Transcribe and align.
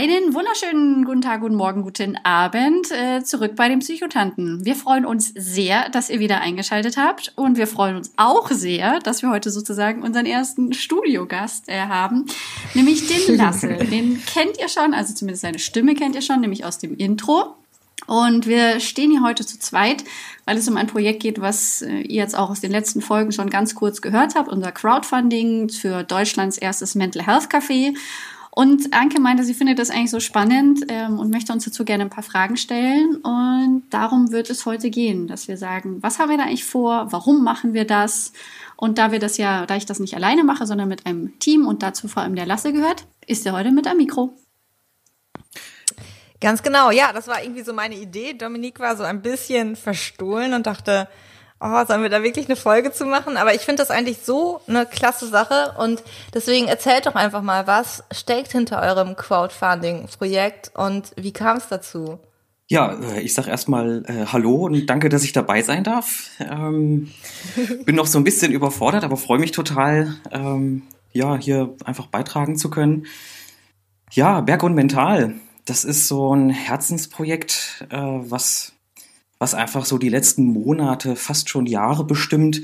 Einen 0.00 0.32
wunderschönen 0.32 1.04
guten 1.04 1.22
Tag, 1.22 1.40
guten 1.40 1.56
Morgen, 1.56 1.82
guten 1.82 2.16
Abend 2.22 2.88
äh, 2.92 3.24
zurück 3.24 3.56
bei 3.56 3.68
den 3.68 3.80
Psychotanten. 3.80 4.64
Wir 4.64 4.76
freuen 4.76 5.04
uns 5.04 5.32
sehr, 5.34 5.88
dass 5.88 6.08
ihr 6.08 6.20
wieder 6.20 6.40
eingeschaltet 6.40 6.96
habt 6.96 7.32
und 7.34 7.56
wir 7.56 7.66
freuen 7.66 7.96
uns 7.96 8.12
auch 8.16 8.48
sehr, 8.52 9.00
dass 9.00 9.22
wir 9.22 9.30
heute 9.30 9.50
sozusagen 9.50 10.04
unseren 10.04 10.24
ersten 10.24 10.72
Studiogast 10.72 11.68
äh, 11.68 11.80
haben, 11.80 12.26
nämlich 12.74 13.08
den 13.08 13.36
Lasse. 13.38 13.74
den 13.90 14.24
kennt 14.24 14.56
ihr 14.60 14.68
schon, 14.68 14.94
also 14.94 15.14
zumindest 15.14 15.42
seine 15.42 15.58
Stimme 15.58 15.96
kennt 15.96 16.14
ihr 16.14 16.22
schon, 16.22 16.42
nämlich 16.42 16.64
aus 16.64 16.78
dem 16.78 16.96
Intro. 16.96 17.56
Und 18.06 18.46
wir 18.46 18.78
stehen 18.78 19.10
hier 19.10 19.24
heute 19.24 19.44
zu 19.44 19.58
zweit, 19.58 20.04
weil 20.44 20.56
es 20.56 20.68
um 20.68 20.76
ein 20.76 20.86
Projekt 20.86 21.24
geht, 21.24 21.40
was 21.40 21.82
äh, 21.82 22.02
ihr 22.02 22.22
jetzt 22.22 22.38
auch 22.38 22.50
aus 22.50 22.60
den 22.60 22.70
letzten 22.70 23.02
Folgen 23.02 23.32
schon 23.32 23.50
ganz 23.50 23.74
kurz 23.74 24.00
gehört 24.00 24.36
habt, 24.36 24.48
unser 24.48 24.70
Crowdfunding 24.70 25.70
für 25.70 26.04
Deutschlands 26.04 26.56
erstes 26.56 26.94
Mental 26.94 27.26
Health 27.26 27.50
Café. 27.50 27.96
Und 28.58 28.92
Anke 28.92 29.20
meinte, 29.20 29.44
sie 29.44 29.54
findet 29.54 29.78
das 29.78 29.88
eigentlich 29.88 30.10
so 30.10 30.18
spannend 30.18 30.84
ähm, 30.88 31.20
und 31.20 31.30
möchte 31.30 31.52
uns 31.52 31.64
dazu 31.64 31.84
gerne 31.84 32.02
ein 32.02 32.10
paar 32.10 32.24
Fragen 32.24 32.56
stellen. 32.56 33.14
Und 33.22 33.84
darum 33.90 34.32
wird 34.32 34.50
es 34.50 34.66
heute 34.66 34.90
gehen, 34.90 35.28
dass 35.28 35.46
wir 35.46 35.56
sagen, 35.56 36.02
was 36.02 36.18
haben 36.18 36.28
wir 36.28 36.38
da 36.38 36.42
eigentlich 36.42 36.64
vor? 36.64 37.06
Warum 37.12 37.44
machen 37.44 37.72
wir 37.72 37.84
das? 37.84 38.32
Und 38.76 38.98
da 38.98 39.12
wir 39.12 39.20
das 39.20 39.36
ja, 39.36 39.64
da 39.64 39.76
ich 39.76 39.86
das 39.86 40.00
nicht 40.00 40.16
alleine 40.16 40.42
mache, 40.42 40.66
sondern 40.66 40.88
mit 40.88 41.06
einem 41.06 41.38
Team 41.38 41.68
und 41.68 41.84
dazu 41.84 42.08
vor 42.08 42.24
allem 42.24 42.34
der 42.34 42.46
Lasse 42.46 42.72
gehört, 42.72 43.06
ist 43.28 43.46
er 43.46 43.52
heute 43.52 43.70
mit 43.70 43.86
am 43.86 43.96
Mikro. 43.96 44.36
Ganz 46.40 46.60
genau, 46.64 46.90
ja, 46.90 47.12
das 47.12 47.28
war 47.28 47.40
irgendwie 47.40 47.62
so 47.62 47.72
meine 47.72 47.94
Idee. 47.94 48.32
Dominique 48.32 48.80
war 48.80 48.96
so 48.96 49.04
ein 49.04 49.22
bisschen 49.22 49.76
verstohlen 49.76 50.52
und 50.52 50.66
dachte, 50.66 51.06
oh, 51.60 51.84
sollen 51.86 52.02
wir 52.02 52.08
da 52.08 52.22
wirklich 52.22 52.46
eine 52.46 52.56
Folge 52.56 52.92
zu 52.92 53.04
machen? 53.04 53.36
Aber 53.36 53.54
ich 53.54 53.62
finde 53.62 53.82
das 53.82 53.90
eigentlich 53.90 54.18
so 54.22 54.60
eine 54.66 54.86
klasse 54.86 55.26
Sache 55.26 55.74
und 55.78 56.02
deswegen 56.34 56.68
erzählt 56.68 57.06
doch 57.06 57.14
einfach 57.14 57.42
mal, 57.42 57.66
was 57.66 58.04
steckt 58.12 58.52
hinter 58.52 58.82
eurem 58.82 59.16
Crowdfunding-Projekt 59.16 60.72
und 60.74 61.12
wie 61.16 61.32
kam 61.32 61.56
es 61.56 61.68
dazu? 61.68 62.18
Ja, 62.70 62.92
äh, 62.92 63.20
ich 63.20 63.32
sag 63.32 63.48
erstmal 63.48 64.04
äh, 64.06 64.26
Hallo 64.26 64.66
und 64.66 64.86
danke, 64.86 65.08
dass 65.08 65.24
ich 65.24 65.32
dabei 65.32 65.62
sein 65.62 65.84
darf. 65.84 66.30
Ähm, 66.38 67.10
bin 67.84 67.96
noch 67.96 68.06
so 68.06 68.18
ein 68.18 68.24
bisschen 68.24 68.52
überfordert, 68.52 69.04
aber 69.04 69.16
freue 69.16 69.38
mich 69.38 69.52
total, 69.52 70.14
ähm, 70.30 70.82
ja, 71.12 71.36
hier 71.36 71.74
einfach 71.84 72.06
beitragen 72.06 72.56
zu 72.56 72.68
können. 72.68 73.06
Ja, 74.12 74.42
Berg 74.42 74.62
und 74.62 74.74
Mental, 74.74 75.34
das 75.64 75.84
ist 75.84 76.08
so 76.08 76.34
ein 76.34 76.50
Herzensprojekt, 76.50 77.86
äh, 77.90 77.96
was 77.96 78.72
was 79.38 79.54
einfach 79.54 79.84
so 79.84 79.98
die 79.98 80.08
letzten 80.08 80.44
Monate, 80.44 81.16
fast 81.16 81.48
schon 81.48 81.66
Jahre 81.66 82.04
bestimmt. 82.04 82.62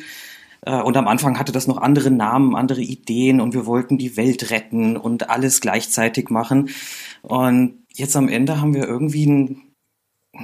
Äh, 0.62 0.80
und 0.80 0.96
am 0.96 1.08
Anfang 1.08 1.38
hatte 1.38 1.52
das 1.52 1.66
noch 1.66 1.78
andere 1.78 2.10
Namen, 2.10 2.56
andere 2.56 2.80
Ideen 2.80 3.40
und 3.40 3.54
wir 3.54 3.66
wollten 3.66 3.98
die 3.98 4.16
Welt 4.16 4.50
retten 4.50 4.96
und 4.96 5.30
alles 5.30 5.60
gleichzeitig 5.60 6.30
machen. 6.30 6.70
Und 7.22 7.84
jetzt 7.92 8.16
am 8.16 8.28
Ende 8.28 8.60
haben 8.60 8.74
wir 8.74 8.84
irgendwie 8.84 9.26
einen, 9.26 9.62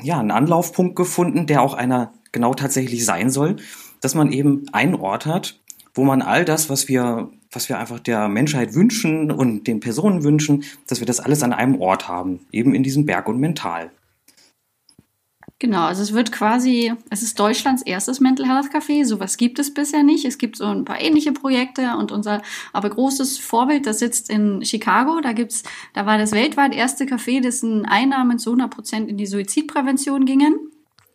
ja, 0.03 0.20
einen 0.20 0.31
Anlaufpunkt 0.31 0.97
gefunden, 0.97 1.47
der 1.47 1.62
auch 1.62 1.75
einer 1.75 2.12
genau 2.33 2.55
tatsächlich 2.55 3.05
sein 3.05 3.31
soll, 3.31 3.56
dass 4.00 4.15
man 4.15 4.33
eben 4.33 4.67
einen 4.72 4.94
Ort 4.94 5.27
hat, 5.27 5.60
wo 5.94 6.04
man 6.04 6.22
all 6.22 6.44
das, 6.44 6.71
was 6.71 6.88
wir, 6.88 7.31
was 7.50 7.69
wir 7.69 7.78
einfach 7.78 7.99
der 7.99 8.28
Menschheit 8.28 8.75
wünschen 8.75 9.33
und 9.33 9.66
den 9.66 9.81
Personen 9.81 10.22
wünschen, 10.22 10.62
dass 10.87 11.00
wir 11.00 11.06
das 11.06 11.19
alles 11.19 11.43
an 11.43 11.53
einem 11.53 11.81
Ort 11.81 12.09
haben, 12.09 12.47
eben 12.53 12.75
in 12.75 12.84
diesem 12.84 13.04
Berg 13.04 13.28
und 13.28 13.41
Mental. 13.41 13.91
Genau, 15.60 15.82
also 15.82 16.03
es 16.03 16.15
wird 16.15 16.32
quasi, 16.32 16.94
es 17.10 17.22
ist 17.22 17.38
Deutschlands 17.38 17.82
erstes 17.82 18.19
Mental 18.19 18.48
Health 18.48 18.72
Café. 18.72 19.04
Sowas 19.04 19.37
gibt 19.37 19.59
es 19.59 19.75
bisher 19.75 20.03
nicht. 20.03 20.25
Es 20.25 20.38
gibt 20.38 20.56
so 20.56 20.65
ein 20.65 20.87
paar 20.87 20.98
ähnliche 21.03 21.32
Projekte 21.32 21.97
und 21.98 22.12
unser 22.12 22.41
aber 22.72 22.88
großes 22.88 23.37
Vorbild, 23.38 23.84
das 23.87 23.98
sitzt 23.98 24.31
in 24.31 24.65
Chicago. 24.65 25.21
Da 25.21 25.34
gibt's, 25.34 25.62
da 25.93 26.06
war 26.06 26.16
das 26.16 26.32
weltweit 26.32 26.75
erste 26.75 27.04
Café, 27.04 27.43
dessen 27.43 27.84
Einnahmen 27.84 28.38
zu 28.38 28.53
100 28.53 28.71
Prozent 28.71 29.10
in 29.10 29.19
die 29.19 29.26
Suizidprävention 29.26 30.25
gingen. 30.25 30.71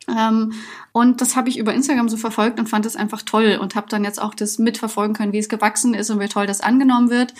Ähm, 0.08 0.52
und 0.92 1.20
das 1.20 1.36
habe 1.36 1.48
ich 1.48 1.58
über 1.58 1.74
Instagram 1.74 2.08
so 2.08 2.16
verfolgt 2.16 2.58
und 2.58 2.68
fand 2.68 2.86
es 2.86 2.96
einfach 2.96 3.22
toll 3.22 3.58
und 3.60 3.74
habe 3.74 3.88
dann 3.88 4.04
jetzt 4.04 4.20
auch 4.20 4.34
das 4.34 4.58
mitverfolgen 4.58 5.14
können, 5.14 5.32
wie 5.32 5.38
es 5.38 5.48
gewachsen 5.48 5.94
ist 5.94 6.10
und 6.10 6.20
wie 6.20 6.28
toll 6.28 6.46
das 6.46 6.60
angenommen 6.60 7.10
wird. 7.10 7.34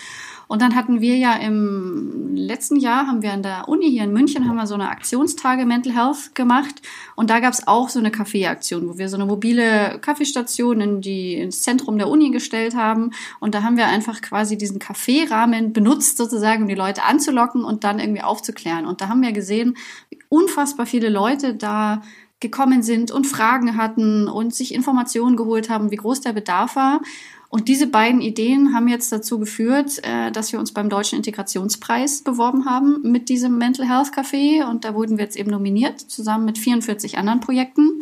Und 0.47 0.61
dann 0.61 0.75
hatten 0.75 1.01
wir 1.01 1.17
ja 1.17 1.33
im 1.35 2.35
letzten 2.35 2.77
Jahr, 2.77 3.07
haben 3.07 3.21
wir 3.21 3.33
an 3.33 3.43
der 3.43 3.67
Uni 3.67 3.89
hier 3.89 4.03
in 4.03 4.13
München, 4.13 4.47
haben 4.47 4.55
wir 4.55 4.67
so 4.67 4.75
eine 4.75 4.89
Aktionstage 4.89 5.65
Mental 5.65 5.93
Health 5.93 6.35
gemacht. 6.35 6.81
Und 7.15 7.29
da 7.29 7.41
gab 7.41 7.53
es 7.53 7.67
auch 7.67 7.89
so 7.89 7.99
eine 7.99 8.11
Kaffeeaktion, 8.11 8.87
wo 8.87 8.97
wir 8.97 9.09
so 9.09 9.17
eine 9.17 9.25
mobile 9.25 9.99
Kaffeestation 9.99 10.79
in 10.79 11.01
die, 11.01 11.35
ins 11.35 11.63
Zentrum 11.63 11.97
der 11.97 12.07
Uni 12.07 12.29
gestellt 12.29 12.75
haben. 12.75 13.11
Und 13.41 13.55
da 13.55 13.63
haben 13.63 13.75
wir 13.75 13.87
einfach 13.87 14.21
quasi 14.21 14.57
diesen 14.57 14.79
Kaffeerahmen 14.79 15.73
benutzt, 15.73 16.17
sozusagen, 16.17 16.63
um 16.63 16.69
die 16.69 16.75
Leute 16.75 17.03
anzulocken 17.03 17.65
und 17.65 17.83
dann 17.83 17.99
irgendwie 17.99 18.21
aufzuklären. 18.21 18.85
Und 18.85 19.01
da 19.01 19.09
haben 19.09 19.21
wir 19.21 19.33
gesehen, 19.33 19.75
wie 20.09 20.19
unfassbar 20.29 20.85
viele 20.85 21.09
Leute 21.09 21.55
da 21.55 22.01
gekommen 22.39 22.83
sind 22.83 23.11
und 23.11 23.25
Fragen 23.25 23.77
hatten 23.77 24.27
und 24.27 24.53
sich 24.53 24.73
Informationen 24.73 25.35
geholt 25.35 25.69
haben, 25.69 25.91
wie 25.91 25.95
groß 25.95 26.21
der 26.21 26.33
Bedarf 26.33 26.75
war. 26.75 27.01
Und 27.49 27.69
diese 27.69 27.87
beiden 27.87 28.19
Ideen 28.19 28.73
haben 28.73 28.87
jetzt 28.87 29.11
dazu 29.11 29.39
geführt, 29.39 30.03
äh, 30.03 30.31
dass 30.31 30.51
wir 30.51 30.59
uns 30.59 30.73
beim 30.73 30.89
Deutschen 30.89 31.17
Integrationspreis 31.17 32.23
beworben 32.23 32.65
haben 32.65 32.99
mit 33.03 33.29
diesem 33.29 33.57
Mental 33.57 33.87
Health 33.87 34.11
Café. 34.13 34.69
Und 34.69 34.83
da 34.83 34.93
wurden 34.93 35.17
wir 35.17 35.23
jetzt 35.23 35.37
eben 35.37 35.51
nominiert, 35.51 35.99
zusammen 35.99 36.45
mit 36.45 36.57
44 36.57 37.17
anderen 37.17 37.39
Projekten. 37.39 38.01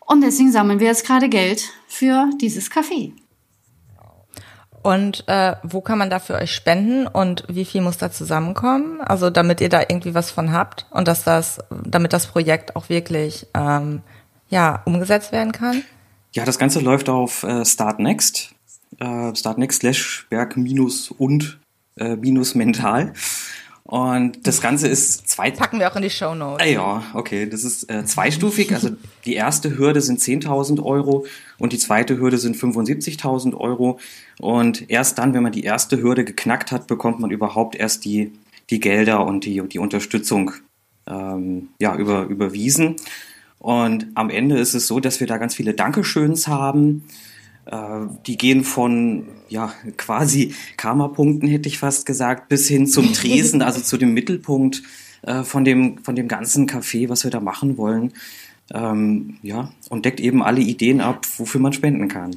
Und 0.00 0.20
deswegen 0.20 0.52
sammeln 0.52 0.80
wir 0.80 0.86
jetzt 0.86 1.06
gerade 1.06 1.28
Geld 1.28 1.72
für 1.86 2.30
dieses 2.40 2.70
Café. 2.70 3.12
Und 4.88 5.28
äh, 5.28 5.54
wo 5.62 5.82
kann 5.82 5.98
man 5.98 6.08
da 6.08 6.18
für 6.18 6.34
euch 6.34 6.54
spenden 6.54 7.06
und 7.06 7.44
wie 7.46 7.66
viel 7.66 7.82
muss 7.82 7.98
da 7.98 8.10
zusammenkommen? 8.10 9.02
Also 9.02 9.28
damit 9.28 9.60
ihr 9.60 9.68
da 9.68 9.82
irgendwie 9.82 10.14
was 10.14 10.30
von 10.30 10.50
habt 10.50 10.86
und 10.88 11.06
dass 11.06 11.24
das, 11.24 11.58
damit 11.84 12.14
das 12.14 12.26
Projekt 12.26 12.74
auch 12.74 12.88
wirklich 12.88 13.46
ähm, 13.52 14.00
ja 14.48 14.80
umgesetzt 14.86 15.30
werden 15.30 15.52
kann? 15.52 15.82
Ja, 16.32 16.46
das 16.46 16.58
Ganze 16.58 16.80
läuft 16.80 17.10
auf 17.10 17.42
äh, 17.42 17.66
Start 17.66 17.98
Next 17.98 18.54
äh, 18.98 19.36
Startnext 19.36 19.80
slash 19.80 20.26
Berg 20.30 20.56
minus 20.56 21.10
und 21.10 21.58
äh, 21.98 22.16
minus 22.16 22.54
mental. 22.54 23.12
Und 23.88 24.46
das 24.46 24.60
Ganze 24.60 24.86
ist 24.86 25.30
zwei. 25.30 25.50
Packen 25.50 25.78
wir 25.80 25.90
auch 25.90 25.96
in 25.96 26.02
die 26.02 26.10
Show 26.10 26.34
Notes. 26.34 26.66
Äh, 26.66 26.74
ja, 26.74 27.02
okay. 27.14 27.48
Das 27.48 27.64
ist 27.64 27.90
äh, 27.90 28.04
zweistufig. 28.04 28.74
Also 28.74 28.90
die 29.24 29.32
erste 29.32 29.78
Hürde 29.78 30.02
sind 30.02 30.20
10.000 30.20 30.84
Euro 30.84 31.24
und 31.56 31.72
die 31.72 31.78
zweite 31.78 32.18
Hürde 32.18 32.36
sind 32.36 32.54
75.000 32.54 33.56
Euro. 33.56 33.98
Und 34.38 34.90
erst 34.90 35.16
dann, 35.16 35.32
wenn 35.32 35.42
man 35.42 35.52
die 35.52 35.64
erste 35.64 36.02
Hürde 36.02 36.26
geknackt 36.26 36.70
hat, 36.70 36.86
bekommt 36.86 37.18
man 37.20 37.30
überhaupt 37.30 37.76
erst 37.76 38.04
die, 38.04 38.30
die 38.68 38.78
Gelder 38.78 39.24
und 39.24 39.46
die, 39.46 39.66
die 39.66 39.78
Unterstützung 39.78 40.52
ähm, 41.06 41.68
ja, 41.80 41.96
über, 41.96 42.24
überwiesen. 42.24 42.96
Und 43.58 44.08
am 44.16 44.28
Ende 44.28 44.58
ist 44.58 44.74
es 44.74 44.86
so, 44.86 45.00
dass 45.00 45.18
wir 45.18 45.26
da 45.26 45.38
ganz 45.38 45.54
viele 45.54 45.72
Dankeschöns 45.72 46.46
haben. 46.46 47.04
Äh, 47.70 48.06
die 48.26 48.38
gehen 48.38 48.64
von 48.64 49.28
ja 49.48 49.72
quasi 49.96 50.54
Karma-Punkten 50.76 51.48
hätte 51.48 51.68
ich 51.68 51.78
fast 51.78 52.06
gesagt 52.06 52.48
bis 52.48 52.66
hin 52.66 52.86
zum 52.86 53.12
Tresen, 53.12 53.62
also 53.62 53.80
zu 53.80 53.98
dem 53.98 54.14
Mittelpunkt 54.14 54.82
äh, 55.22 55.42
von 55.42 55.64
dem 55.64 55.98
von 55.98 56.16
dem 56.16 56.28
ganzen 56.28 56.66
Café, 56.66 57.08
was 57.08 57.24
wir 57.24 57.30
da 57.30 57.40
machen 57.40 57.76
wollen. 57.76 58.12
Ähm, 58.72 59.38
ja 59.42 59.70
und 59.90 60.04
deckt 60.04 60.20
eben 60.20 60.42
alle 60.42 60.60
Ideen 60.60 61.00
ab, 61.00 61.26
wofür 61.36 61.60
man 61.60 61.72
spenden 61.72 62.08
kann. 62.08 62.36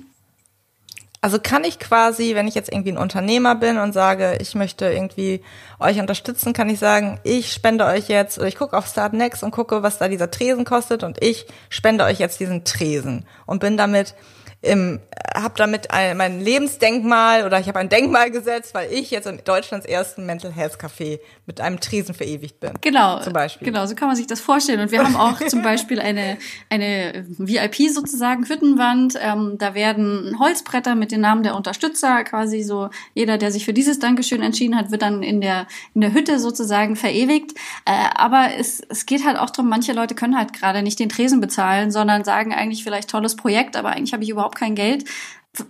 Also 1.24 1.38
kann 1.40 1.64
ich 1.64 1.78
quasi, 1.78 2.34
wenn 2.34 2.48
ich 2.48 2.56
jetzt 2.56 2.72
irgendwie 2.72 2.94
ein 2.94 2.98
Unternehmer 2.98 3.54
bin 3.54 3.78
und 3.78 3.94
sage, 3.94 4.40
ich 4.42 4.56
möchte 4.56 4.86
irgendwie 4.86 5.42
euch 5.80 6.00
unterstützen, 6.00 6.52
kann 6.52 6.68
ich 6.68 6.80
sagen, 6.80 7.20
ich 7.24 7.54
spende 7.54 7.86
euch 7.86 8.08
jetzt, 8.08 8.40
oder 8.40 8.48
ich 8.48 8.56
gucke 8.56 8.76
auf 8.76 8.88
Start 8.88 9.14
Next 9.14 9.44
und 9.44 9.52
gucke, 9.52 9.84
was 9.84 10.00
da 10.00 10.08
dieser 10.08 10.32
Tresen 10.32 10.66
kostet 10.66 11.04
und 11.04 11.24
ich 11.24 11.46
spende 11.70 12.06
euch 12.06 12.18
jetzt 12.18 12.40
diesen 12.40 12.64
Tresen 12.64 13.26
und 13.46 13.60
bin 13.60 13.78
damit 13.78 14.16
im, 14.62 15.00
habe 15.34 15.54
damit 15.58 15.92
ein, 15.92 16.18
mein 16.18 16.40
Lebensdenkmal 16.40 17.46
oder 17.46 17.60
ich 17.60 17.68
habe 17.68 17.80
ein 17.80 17.90
Denkmal 17.90 18.30
gesetzt, 18.30 18.74
weil 18.74 18.92
ich 18.92 19.10
jetzt 19.10 19.26
in 19.26 19.40
Deutschlands 19.44 19.86
ersten 19.86 20.26
Mental 20.26 20.52
Health 20.52 20.78
Café 20.80 21.20
mit 21.48 21.60
einem 21.62 21.80
Tresen 21.80 22.14
verewigt 22.14 22.60
bin. 22.60 22.74
Genau, 22.82 23.20
zum 23.22 23.34
Beispiel. 23.34 23.66
Genau, 23.66 23.86
so 23.86 23.96
kann 23.96 24.08
man 24.08 24.16
sich 24.16 24.28
das 24.28 24.40
vorstellen. 24.40 24.80
Und 24.80 24.92
wir 24.92 25.04
haben 25.04 25.16
auch 25.16 25.40
zum 25.48 25.64
Beispiel 25.64 26.00
eine 26.00 26.38
eine 26.70 27.26
VIP 27.38 27.90
sozusagen 27.92 28.46
Hüttenwand. 28.46 29.18
Ähm, 29.20 29.56
da 29.58 29.74
werden 29.74 30.38
Holzbretter 30.40 30.96
mit 30.96 31.12
den 31.12 31.22
Namen 31.22 31.44
der 31.44 31.56
Unterstützer 31.56 32.24
quasi 32.24 32.62
so. 32.62 32.90
Jeder, 33.16 33.38
der 33.38 33.52
sich 33.52 33.66
für 33.66 33.74
dieses 33.74 34.00
Dankeschön 34.00 34.44
entschieden 34.44 34.78
hat, 34.78 34.92
wird 34.92 35.02
dann 35.02 35.24
in 35.24 35.42
der 35.42 35.66
in 35.96 36.02
der 36.02 36.14
Hütte 36.14 36.40
sozusagen 36.40 36.96
verewigt. 36.96 37.54
Äh, 37.86 38.10
aber 38.16 38.50
es 38.60 38.82
es 38.90 39.08
geht 39.08 39.26
halt 39.26 39.40
auch 39.40 39.50
darum, 39.50 39.70
manche 39.70 39.94
Leute 39.94 40.14
können 40.14 40.38
halt 40.38 40.54
gerade 40.54 40.84
nicht 40.84 41.00
den 41.00 41.10
Tresen 41.10 41.42
bezahlen, 41.42 41.90
sondern 41.92 42.24
sagen 42.24 42.54
eigentlich 42.54 42.84
vielleicht 42.84 43.10
tolles 43.10 43.36
Projekt, 43.36 43.76
aber 43.76 43.90
eigentlich 43.90 44.14
habe 44.14 44.24
ich 44.24 44.30
überhaupt 44.30 44.51
überhaupt 44.52 44.58
kein 44.58 44.76
Geld 44.76 45.06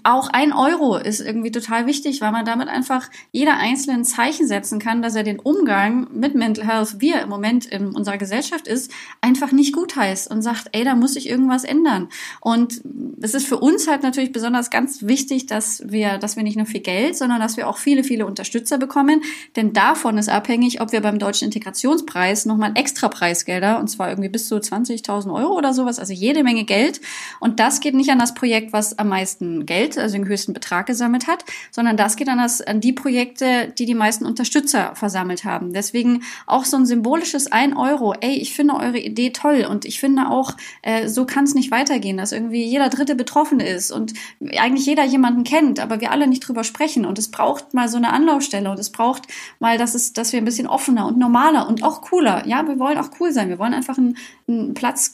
auch 0.04 0.30
ein 0.30 0.54
Euro 0.54 0.96
ist 0.96 1.22
irgendwie 1.22 1.50
total 1.50 1.88
wichtig, 1.88 2.22
weil 2.22 2.32
man 2.32 2.46
damit 2.46 2.68
einfach 2.68 3.10
jeder 3.32 3.58
einzelnen 3.58 4.06
Zeichen 4.06 4.48
setzen 4.48 4.78
kann, 4.78 5.02
dass 5.02 5.16
er 5.16 5.24
den 5.24 5.40
Umgang 5.40 6.08
mit 6.14 6.36
Mental 6.36 6.68
Health, 6.68 7.00
wie 7.00 7.12
er 7.12 7.24
im 7.24 7.30
Moment 7.30 7.66
in 7.66 7.88
unserer 7.88 8.20
Gesellschaft 8.20 8.68
ist, 8.68 8.92
einfach 9.22 9.52
nicht 9.52 9.74
gut 9.74 9.96
heißt 9.96 10.30
und 10.30 10.44
sagt, 10.44 10.70
ey, 10.74 10.84
da 10.84 10.94
muss 10.94 11.16
sich 11.16 11.28
irgendwas 11.28 11.64
ändern. 11.64 12.10
Und 12.42 12.82
es 13.22 13.34
ist 13.34 13.48
für 13.48 13.58
uns 13.58 13.88
halt 13.88 14.04
natürlich 14.04 14.32
besonders 14.32 14.70
ganz 14.70 15.02
wichtig, 15.08 15.48
dass 15.48 15.82
wir, 15.88 16.20
dass 16.20 16.36
wir 16.36 16.44
nicht 16.44 16.58
nur 16.58 16.68
viel 16.68 16.82
Geld, 16.82 17.18
sondern 17.18 17.40
dass 17.40 17.58
wir 17.58 17.68
auch 17.68 17.78
viele, 17.78 18.04
viele 18.04 18.28
Unterstützer 18.28 18.78
bekommen. 18.78 19.24
Denn 19.56 19.74
davon 19.74 20.20
ist 20.20 20.30
abhängig, 20.30 20.80
ob 20.82 20.92
wir 20.92 21.02
beim 21.02 21.18
Deutschen 21.18 21.46
Integrationspreis 21.46 22.46
nochmal 22.46 22.74
extra 22.76 23.10
Preisgelder, 23.10 23.80
und 23.80 23.88
zwar 23.88 24.10
irgendwie 24.10 24.30
bis 24.30 24.48
zu 24.48 24.58
20.000 24.58 25.34
Euro 25.34 25.58
oder 25.58 25.74
sowas, 25.74 25.98
also 25.98 26.14
jede 26.14 26.44
Menge 26.44 26.66
Geld. 26.66 27.02
Und 27.40 27.60
das 27.60 27.80
geht 27.80 27.96
nicht 27.96 28.12
an 28.12 28.20
das 28.20 28.36
Projekt, 28.36 28.74
was 28.74 29.00
am 29.00 29.10
meisten 29.10 29.66
Geld, 29.72 29.98
also 29.98 30.18
den 30.18 30.28
höchsten 30.28 30.52
Betrag 30.52 30.86
gesammelt 30.86 31.28
hat, 31.28 31.46
sondern 31.72 31.96
das 31.96 32.18
geht 32.18 32.28
an, 32.28 32.40
das, 32.40 32.60
an 32.62 32.82
die 32.82 32.92
Projekte, 32.92 33.72
die 33.78 33.86
die 33.86 33.96
meisten 33.96 34.26
Unterstützer 34.26 34.96
versammelt 34.96 35.46
haben. 35.46 35.72
Deswegen 35.72 36.24
auch 36.46 36.66
so 36.66 36.76
ein 36.76 36.86
symbolisches 36.86 37.50
ein 37.52 37.78
Euro. 37.78 38.14
Ey, 38.20 38.34
ich 38.34 38.54
finde 38.54 38.76
eure 38.76 39.00
Idee 39.00 39.30
toll 39.30 39.66
und 39.70 39.86
ich 39.86 40.02
finde 40.02 40.30
auch, 40.30 40.58
äh, 40.82 41.08
so 41.08 41.26
kann 41.26 41.46
es 41.46 41.56
nicht 41.56 41.72
weitergehen, 41.72 42.18
dass 42.18 42.34
irgendwie 42.34 42.66
jeder 42.66 42.90
Dritte 42.90 43.16
betroffen 43.16 43.62
ist 43.62 43.92
und 43.92 44.14
eigentlich 44.58 44.86
jeder 44.86 45.06
jemanden 45.06 45.46
kennt, 45.46 45.80
aber 45.80 46.02
wir 46.02 46.12
alle 46.12 46.28
nicht 46.28 46.46
drüber 46.46 46.66
sprechen. 46.66 47.06
Und 47.06 47.18
es 47.18 47.32
braucht 47.32 47.74
mal 47.74 47.88
so 47.88 47.96
eine 47.96 48.12
Anlaufstelle 48.12 48.70
und 48.70 48.80
es 48.80 48.90
braucht 48.90 49.24
mal, 49.60 49.78
dass, 49.78 49.96
es, 49.96 50.12
dass 50.12 50.34
wir 50.34 50.42
ein 50.42 50.46
bisschen 50.46 50.68
offener 50.68 51.08
und 51.08 51.18
normaler 51.18 51.70
und 51.70 51.82
auch 51.82 52.02
cooler. 52.02 52.46
Ja, 52.46 52.68
wir 52.68 52.78
wollen 52.78 52.98
auch 52.98 53.12
cool 53.22 53.32
sein. 53.32 53.48
Wir 53.48 53.60
wollen 53.60 53.74
einfach 53.74 53.98
ein, 53.98 54.18
ein 54.50 54.74
Platz 54.74 55.14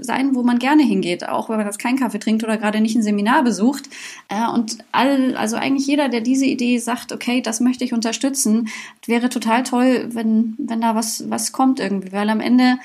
sein, 0.00 0.34
wo 0.36 0.44
man 0.44 0.60
gerne 0.60 0.84
hingeht, 0.84 1.28
auch 1.28 1.48
wenn 1.48 1.56
man 1.56 1.66
jetzt 1.66 1.80
keinen 1.80 1.98
Kaffee 1.98 2.20
trinkt 2.20 2.44
oder 2.44 2.56
gerade 2.56 2.80
nicht 2.80 2.94
ein 2.94 3.02
Seminar 3.02 3.42
besucht. 3.42 3.88
Äh, 4.28 4.48
und 4.48 4.78
all, 4.92 5.36
also 5.36 5.56
eigentlich 5.56 5.86
jeder, 5.86 6.08
der 6.08 6.20
diese 6.20 6.46
Idee 6.46 6.78
sagt, 6.78 7.12
okay, 7.12 7.40
das 7.40 7.60
möchte 7.60 7.84
ich 7.84 7.92
unterstützen, 7.92 8.68
wäre 9.06 9.28
total 9.28 9.62
toll, 9.62 10.08
wenn, 10.12 10.54
wenn 10.58 10.80
da 10.80 10.94
was, 10.94 11.28
was 11.30 11.52
kommt 11.52 11.80
irgendwie, 11.80 12.12
weil 12.12 12.28
am 12.30 12.40
Ende, 12.40 12.78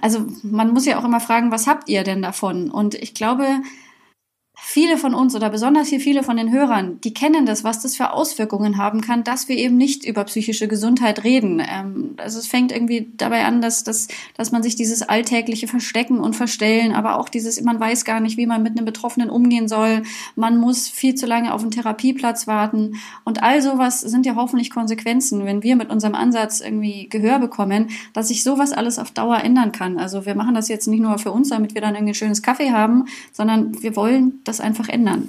also 0.00 0.26
man 0.42 0.72
muss 0.72 0.86
ja 0.86 0.98
auch 0.98 1.04
immer 1.04 1.20
fragen, 1.20 1.50
was 1.50 1.66
habt 1.66 1.88
ihr 1.88 2.04
denn 2.04 2.22
davon? 2.22 2.70
Und 2.70 2.94
ich 2.94 3.14
glaube, 3.14 3.46
viele 4.66 4.96
von 4.96 5.14
uns 5.14 5.36
oder 5.36 5.50
besonders 5.50 5.88
hier 5.88 6.00
viele 6.00 6.22
von 6.22 6.38
den 6.38 6.50
Hörern, 6.50 6.98
die 7.02 7.12
kennen 7.12 7.44
das, 7.44 7.64
was 7.64 7.80
das 7.80 7.96
für 7.96 8.12
Auswirkungen 8.12 8.78
haben 8.78 9.02
kann, 9.02 9.22
dass 9.22 9.46
wir 9.46 9.56
eben 9.56 9.76
nicht 9.76 10.06
über 10.06 10.24
psychische 10.24 10.68
Gesundheit 10.68 11.22
reden. 11.22 11.60
Ähm, 11.60 12.14
also 12.16 12.38
es 12.38 12.46
fängt 12.46 12.72
irgendwie 12.72 13.12
dabei 13.16 13.44
an, 13.44 13.60
dass, 13.60 13.84
dass, 13.84 14.08
dass 14.36 14.52
man 14.52 14.62
sich 14.62 14.74
dieses 14.74 15.02
alltägliche 15.02 15.68
Verstecken 15.68 16.18
und 16.18 16.34
Verstellen, 16.34 16.92
aber 16.92 17.18
auch 17.18 17.28
dieses, 17.28 17.60
man 17.60 17.78
weiß 17.78 18.06
gar 18.06 18.20
nicht, 18.20 18.38
wie 18.38 18.46
man 18.46 18.62
mit 18.62 18.76
einem 18.76 18.86
Betroffenen 18.86 19.28
umgehen 19.28 19.68
soll. 19.68 20.02
Man 20.34 20.56
muss 20.56 20.88
viel 20.88 21.14
zu 21.14 21.26
lange 21.26 21.52
auf 21.52 21.60
einen 21.60 21.70
Therapieplatz 21.70 22.46
warten. 22.46 22.96
Und 23.22 23.42
all 23.42 23.60
sowas 23.60 24.00
sind 24.00 24.24
ja 24.24 24.34
hoffentlich 24.34 24.70
Konsequenzen, 24.70 25.44
wenn 25.44 25.62
wir 25.62 25.76
mit 25.76 25.90
unserem 25.90 26.14
Ansatz 26.14 26.60
irgendwie 26.60 27.08
Gehör 27.10 27.38
bekommen, 27.38 27.90
dass 28.14 28.28
sich 28.28 28.42
sowas 28.42 28.72
alles 28.72 28.98
auf 28.98 29.10
Dauer 29.10 29.38
ändern 29.38 29.72
kann. 29.72 29.98
Also 29.98 30.24
wir 30.24 30.34
machen 30.34 30.54
das 30.54 30.68
jetzt 30.68 30.88
nicht 30.88 31.00
nur 31.00 31.18
für 31.18 31.32
uns, 31.32 31.50
damit 31.50 31.74
wir 31.74 31.82
dann 31.82 31.94
irgendwie 31.94 32.12
ein 32.12 32.14
schönes 32.14 32.42
Kaffee 32.42 32.72
haben, 32.72 33.04
sondern 33.30 33.82
wir 33.82 33.94
wollen, 33.94 34.40
dass 34.44 34.53
das 34.54 34.64
einfach 34.64 34.88
ändern. 34.88 35.28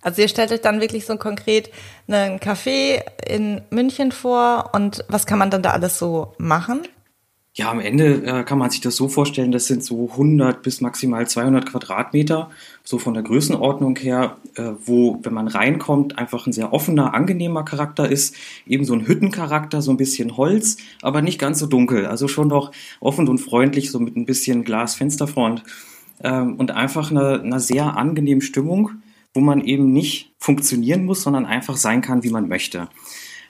Also 0.00 0.20
ihr 0.20 0.28
stellt 0.28 0.52
euch 0.52 0.60
dann 0.60 0.82
wirklich 0.82 1.06
so 1.06 1.16
konkret 1.16 1.70
einen 2.06 2.38
Café 2.38 3.00
in 3.26 3.62
München 3.70 4.12
vor 4.12 4.70
und 4.74 5.02
was 5.08 5.24
kann 5.24 5.38
man 5.38 5.50
dann 5.50 5.62
da 5.62 5.70
alles 5.70 5.98
so 5.98 6.34
machen? 6.36 6.82
Ja, 7.56 7.70
am 7.70 7.78
Ende 7.78 8.26
äh, 8.26 8.42
kann 8.42 8.58
man 8.58 8.70
sich 8.70 8.80
das 8.80 8.96
so 8.96 9.08
vorstellen, 9.08 9.52
das 9.52 9.66
sind 9.66 9.84
so 9.84 10.10
100 10.10 10.60
bis 10.60 10.80
maximal 10.80 11.26
200 11.26 11.64
Quadratmeter, 11.64 12.50
so 12.82 12.98
von 12.98 13.14
der 13.14 13.22
Größenordnung 13.22 13.96
her, 13.96 14.38
äh, 14.56 14.72
wo, 14.84 15.20
wenn 15.22 15.32
man 15.32 15.46
reinkommt, 15.46 16.18
einfach 16.18 16.48
ein 16.48 16.52
sehr 16.52 16.72
offener, 16.72 17.14
angenehmer 17.14 17.64
Charakter 17.64 18.10
ist, 18.10 18.34
eben 18.66 18.84
so 18.84 18.92
ein 18.92 19.06
Hüttencharakter, 19.06 19.82
so 19.82 19.92
ein 19.92 19.96
bisschen 19.96 20.36
Holz, 20.36 20.78
aber 21.00 21.22
nicht 21.22 21.38
ganz 21.38 21.60
so 21.60 21.66
dunkel, 21.66 22.06
also 22.06 22.26
schon 22.26 22.48
doch 22.48 22.72
offen 22.98 23.28
und 23.28 23.38
freundlich, 23.38 23.92
so 23.92 24.00
mit 24.00 24.16
ein 24.16 24.26
bisschen 24.26 24.64
Glasfensterfront 24.64 25.62
ähm, 26.24 26.56
und 26.56 26.72
einfach 26.72 27.10
eine, 27.10 27.40
eine 27.40 27.60
sehr 27.60 27.96
angenehme 27.96 28.40
Stimmung, 28.40 28.90
wo 29.32 29.40
man 29.40 29.60
eben 29.60 29.92
nicht 29.92 30.32
funktionieren 30.38 31.04
muss, 31.04 31.22
sondern 31.22 31.46
einfach 31.46 31.76
sein 31.76 32.00
kann, 32.00 32.24
wie 32.24 32.30
man 32.30 32.48
möchte. 32.48 32.88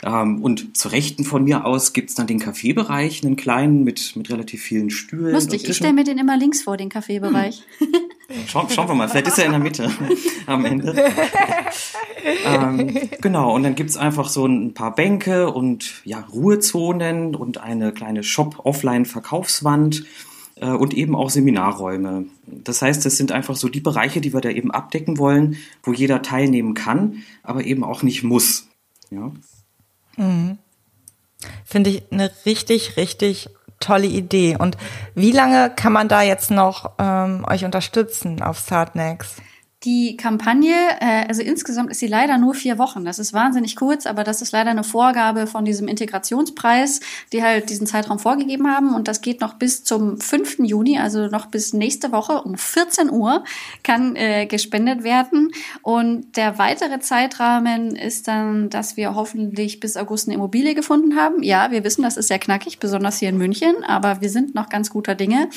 Ähm, 0.03 0.43
und 0.43 0.77
zur 0.77 0.93
Rechten 0.93 1.25
von 1.25 1.45
mir 1.45 1.65
aus 1.65 1.93
gibt's 1.93 2.15
dann 2.15 2.27
den 2.27 2.39
Kaffeebereich, 2.39 3.25
einen 3.25 3.37
kleinen 3.37 3.85
mit, 3.85 4.17
mit 4.17 4.29
relativ 4.31 4.63
vielen 4.63 4.91
Stühlen. 4.91 5.33
Lustig, 5.33 5.67
ich 5.67 5.77
stelle 5.77 5.95
mir 5.95 6.05
den 6.05 6.19
immer 6.19 6.37
links 6.37 6.63
vor, 6.63 6.77
den 6.77 6.91
Kaffeebereich. 6.91 7.63
Hm. 7.79 7.89
Schau, 8.47 8.67
schauen 8.69 8.89
wir 8.89 8.95
mal, 8.95 9.09
vielleicht 9.09 9.29
ist 9.29 9.39
er 9.39 9.47
in 9.47 9.53
der 9.53 9.61
Mitte 9.61 9.91
am 10.47 10.65
Ende. 10.65 10.95
ähm, 12.45 12.99
genau, 13.21 13.55
und 13.55 13.63
dann 13.63 13.75
gibt's 13.75 13.97
einfach 13.97 14.29
so 14.29 14.47
ein 14.47 14.75
paar 14.75 14.95
Bänke 14.95 15.51
und 15.51 16.03
ja, 16.05 16.21
Ruhezonen 16.21 17.35
und 17.35 17.59
eine 17.59 17.93
kleine 17.93 18.23
Shop-Offline-Verkaufswand 18.23 20.05
und 20.73 20.95
eben 20.95 21.15
auch 21.15 21.31
Seminarräume. 21.31 22.27
Das 22.47 22.83
heißt, 22.83 23.05
das 23.05 23.17
sind 23.17 23.33
einfach 23.33 23.57
so 23.57 23.69
die 23.69 23.81
Bereiche, 23.81 24.21
die 24.21 24.33
wir 24.33 24.41
da 24.41 24.51
eben 24.51 24.71
abdecken 24.71 25.19
wollen, 25.19 25.57
wo 25.83 25.93
jeder 25.93 26.23
teilnehmen 26.23 26.75
kann, 26.75 27.23
aber 27.43 27.65
eben 27.65 27.85
auch 27.85 28.03
nicht 28.03 28.23
muss. 28.23 28.69
Ja. 29.11 29.33
Mhm. 30.17 30.59
Finde 31.65 31.91
ich 31.91 32.03
eine 32.11 32.31
richtig, 32.47 32.97
richtig 32.97 33.49
tolle 33.81 34.07
Idee. 34.07 34.57
Und 34.59 34.77
wie 35.15 35.33
lange 35.33 35.71
kann 35.75 35.93
man 35.93 36.09
da 36.09 36.23
jetzt 36.23 36.51
noch 36.51 36.93
ähm, 36.99 37.45
euch 37.49 37.65
unterstützen 37.65 38.43
auf 38.43 38.59
Startnext? 38.59 39.43
Die 39.85 40.17
Kampagne, 40.17 40.75
äh, 41.01 41.27
also 41.29 41.43
insgesamt 41.43 41.91
ist 41.91 42.01
sie 42.01 42.07
leider 42.07 42.39
nur 42.39 42.55
vier 42.55 42.79
Wochen. 42.79 43.05
Das 43.05 43.19
ist 43.19 43.35
wahnsinnig 43.35 43.77
kurz, 43.77 44.07
aber 44.07 44.25
das 44.25 44.41
ist 44.41 44.53
leider 44.53 44.71
eine 44.71 44.85
Vorgabe 44.85 45.47
von 45.47 45.67
diesem 45.67 45.89
Integrationspreis, 45.89 47.01
die 47.33 47.43
halt 47.43 47.69
diesen 47.69 47.87
Zeitraum 47.87 48.19
vorgegeben 48.19 48.67
haben. 48.67 48.95
Und 48.95 49.09
das 49.09 49.21
geht 49.21 49.43
noch 49.43 49.55
bis 49.55 49.85
zum 49.85 50.19
5. 50.19 50.61
Juni, 50.61 50.99
also 50.99 51.27
noch 51.27 51.47
bis 51.47 51.75
nächste 51.75 52.13
Woche 52.13 52.43
um 52.43 52.57
14 52.57 53.11
Uhr 53.11 53.45
kann 53.83 54.17
äh, 54.17 54.47
gespendet 54.47 55.05
werden. 55.05 55.51
Und 55.83 56.37
der 56.37 56.59
weitere 56.59 57.01
Zeitrahmen 57.01 57.95
ist 57.95 58.27
dann, 58.27 58.71
dass 58.71 58.97
wir 58.97 59.15
hoffentlich 59.15 59.81
bis 59.81 59.99
August 59.99 60.29
eine 60.29 60.37
Immobilie 60.37 60.75
gefunden 60.75 61.17
haben. 61.17 61.43
Ja, 61.43 61.71
wir 61.71 61.85
wissen, 61.85 62.03
das 62.03 62.17
ist 62.17 62.29
sehr 62.29 62.39
knackig, 62.39 62.79
besonders 62.79 63.19
hier 63.19 63.29
in 63.29 63.37
München, 63.37 63.85
aber 63.85 64.23
wir 64.23 64.31
sind 64.31 64.55
noch 64.55 64.71
ganz 64.71 64.89
guter 64.89 65.15
Dinge. 65.15 65.51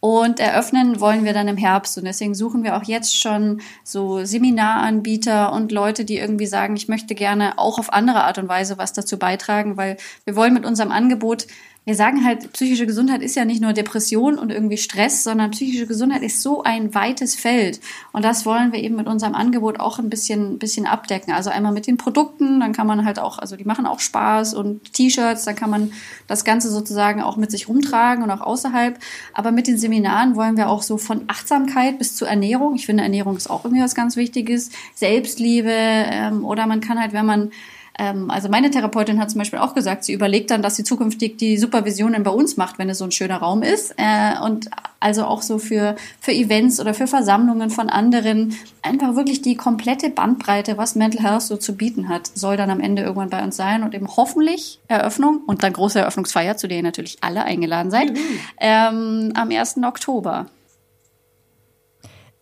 Und 0.00 0.40
eröffnen 0.40 1.00
wollen 1.00 1.24
wir 1.24 1.32
dann 1.32 1.48
im 1.48 1.56
Herbst. 1.56 1.96
Und 1.98 2.04
deswegen 2.04 2.34
suchen 2.34 2.62
wir 2.62 2.76
auch 2.76 2.84
jetzt 2.84 3.18
schon 3.18 3.60
so 3.82 4.24
Seminaranbieter 4.24 5.52
und 5.52 5.72
Leute, 5.72 6.04
die 6.04 6.18
irgendwie 6.18 6.46
sagen, 6.46 6.76
ich 6.76 6.88
möchte 6.88 7.14
gerne 7.14 7.58
auch 7.58 7.78
auf 7.78 7.92
andere 7.92 8.24
Art 8.24 8.38
und 8.38 8.48
Weise 8.48 8.78
was 8.78 8.92
dazu 8.92 9.18
beitragen, 9.18 9.76
weil 9.76 9.96
wir 10.24 10.36
wollen 10.36 10.54
mit 10.54 10.66
unserem 10.66 10.92
Angebot 10.92 11.46
wir 11.86 11.94
sagen 11.94 12.24
halt, 12.24 12.52
psychische 12.52 12.84
Gesundheit 12.84 13.22
ist 13.22 13.36
ja 13.36 13.44
nicht 13.44 13.62
nur 13.62 13.72
Depression 13.72 14.40
und 14.40 14.50
irgendwie 14.50 14.76
Stress, 14.76 15.22
sondern 15.22 15.52
psychische 15.52 15.86
Gesundheit 15.86 16.22
ist 16.22 16.42
so 16.42 16.64
ein 16.64 16.92
weites 16.96 17.36
Feld. 17.36 17.80
Und 18.12 18.24
das 18.24 18.44
wollen 18.44 18.72
wir 18.72 18.80
eben 18.80 18.96
mit 18.96 19.06
unserem 19.06 19.36
Angebot 19.36 19.78
auch 19.78 20.00
ein 20.00 20.10
bisschen, 20.10 20.58
bisschen 20.58 20.84
abdecken. 20.84 21.32
Also 21.32 21.50
einmal 21.50 21.70
mit 21.70 21.86
den 21.86 21.96
Produkten, 21.96 22.58
dann 22.58 22.72
kann 22.72 22.88
man 22.88 23.04
halt 23.04 23.20
auch, 23.20 23.38
also 23.38 23.54
die 23.54 23.64
machen 23.64 23.86
auch 23.86 24.00
Spaß 24.00 24.54
und 24.54 24.94
T-Shirts, 24.94 25.44
dann 25.44 25.54
kann 25.54 25.70
man 25.70 25.92
das 26.26 26.44
Ganze 26.44 26.70
sozusagen 26.70 27.22
auch 27.22 27.36
mit 27.36 27.52
sich 27.52 27.68
rumtragen 27.68 28.24
und 28.24 28.32
auch 28.32 28.40
außerhalb. 28.40 28.98
Aber 29.32 29.52
mit 29.52 29.68
den 29.68 29.78
Seminaren 29.78 30.34
wollen 30.34 30.56
wir 30.56 30.68
auch 30.68 30.82
so 30.82 30.98
von 30.98 31.22
Achtsamkeit 31.28 31.98
bis 31.98 32.16
zur 32.16 32.26
Ernährung. 32.26 32.74
Ich 32.74 32.86
finde, 32.86 33.04
Ernährung 33.04 33.36
ist 33.36 33.48
auch 33.48 33.64
irgendwie 33.64 33.84
was 33.84 33.94
ganz 33.94 34.16
Wichtiges. 34.16 34.70
Selbstliebe 34.96 35.70
ähm, 35.70 36.44
oder 36.44 36.66
man 36.66 36.80
kann 36.80 36.98
halt, 36.98 37.12
wenn 37.12 37.26
man 37.26 37.52
ähm, 37.98 38.30
also 38.30 38.48
meine 38.48 38.70
Therapeutin 38.70 39.20
hat 39.20 39.30
zum 39.30 39.38
Beispiel 39.38 39.58
auch 39.58 39.74
gesagt, 39.74 40.04
sie 40.04 40.12
überlegt 40.12 40.50
dann, 40.50 40.62
dass 40.62 40.76
sie 40.76 40.84
zukünftig 40.84 41.38
die 41.38 41.56
Supervisionen 41.56 42.22
bei 42.22 42.30
uns 42.30 42.56
macht, 42.56 42.78
wenn 42.78 42.90
es 42.90 42.98
so 42.98 43.04
ein 43.04 43.12
schöner 43.12 43.38
Raum 43.38 43.62
ist. 43.62 43.94
Äh, 43.96 44.38
und 44.44 44.68
also 45.00 45.24
auch 45.24 45.42
so 45.42 45.58
für, 45.58 45.96
für 46.20 46.32
Events 46.32 46.80
oder 46.80 46.92
für 46.92 47.06
Versammlungen 47.06 47.70
von 47.70 47.88
anderen. 47.88 48.56
Einfach 48.82 49.16
wirklich 49.16 49.42
die 49.42 49.56
komplette 49.56 50.10
Bandbreite, 50.10 50.76
was 50.76 50.94
Mental 50.94 51.22
Health 51.22 51.42
so 51.42 51.56
zu 51.56 51.76
bieten 51.76 52.08
hat, 52.08 52.30
soll 52.34 52.56
dann 52.56 52.70
am 52.70 52.80
Ende 52.80 53.02
irgendwann 53.02 53.30
bei 53.30 53.42
uns 53.42 53.56
sein 53.56 53.82
und 53.82 53.94
eben 53.94 54.08
hoffentlich 54.16 54.80
Eröffnung 54.88 55.40
und 55.46 55.62
dann 55.62 55.72
große 55.72 55.98
Eröffnungsfeier, 55.98 56.56
zu 56.56 56.68
der 56.68 56.78
ihr 56.78 56.82
natürlich 56.82 57.18
alle 57.20 57.44
eingeladen 57.44 57.90
seid, 57.90 58.12
mhm. 58.12 58.18
ähm, 58.58 59.32
am 59.34 59.50
1. 59.50 59.78
Oktober. 59.84 60.46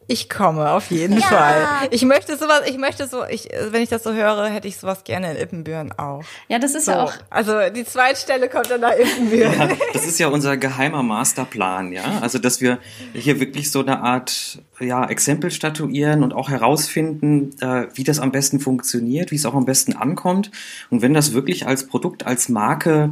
Ich 0.07 0.29
komme 0.29 0.71
auf 0.71 0.91
jeden 0.91 1.19
ja. 1.19 1.27
Fall. 1.27 1.67
Ich 1.91 2.05
möchte 2.05 2.37
sowas, 2.37 2.63
ich 2.67 2.77
möchte 2.77 3.07
so, 3.07 3.25
ich, 3.25 3.49
wenn 3.71 3.83
ich 3.83 3.89
das 3.89 4.03
so 4.03 4.13
höre, 4.13 4.47
hätte 4.49 4.69
ich 4.69 4.77
sowas 4.77 5.05
gerne 5.05 5.33
in 5.33 5.43
Ippenbüren 5.43 5.93
auch. 5.93 6.23
Ja, 6.49 6.59
das 6.59 6.75
ist 6.75 6.87
so. 6.87 6.93
ja 6.93 7.05
auch. 7.05 7.13
Also 7.31 7.53
die 7.75 7.85
Zweitstelle 7.85 8.49
kommt 8.49 8.71
dann 8.71 8.83
nach 8.83 8.93
Ippenbüren. 8.93 9.53
Ja, 9.59 9.69
das 9.93 10.05
ist 10.07 10.19
ja 10.19 10.29
unser 10.29 10.57
geheimer 10.57 11.03
Masterplan, 11.03 11.93
ja. 11.93 12.19
Also 12.21 12.39
dass 12.39 12.61
wir 12.61 12.79
hier 13.15 13.41
wirklich 13.41 13.71
so 13.71 13.81
eine 13.81 14.01
Art 14.01 14.59
ja, 14.81 15.07
Exempel 15.07 15.51
statuieren 15.51 16.23
und 16.23 16.33
auch 16.33 16.51
herausfinden, 16.51 17.55
äh, 17.61 17.87
wie 17.95 18.05
das 18.05 18.19
am 18.19 18.33
besten 18.33 18.61
funktioniert, 18.61 19.31
wie 19.31 19.37
es 19.37 19.47
auch 19.47 19.55
am 19.55 19.65
besten 19.65 19.95
ankommt. 19.95 20.51
Und 20.91 21.01
wenn 21.01 21.15
das 21.15 21.33
wirklich 21.33 21.67
als 21.67 21.87
Produkt, 21.87 22.27
als 22.27 22.49
Marke 22.49 23.11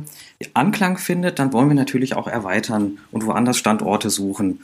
Anklang 0.54 0.98
findet, 0.98 1.38
dann 1.38 1.52
wollen 1.52 1.68
wir 1.68 1.74
natürlich 1.74 2.14
auch 2.14 2.26
erweitern 2.26 2.98
und 3.12 3.26
woanders 3.26 3.56
Standorte 3.56 4.10
suchen. 4.10 4.60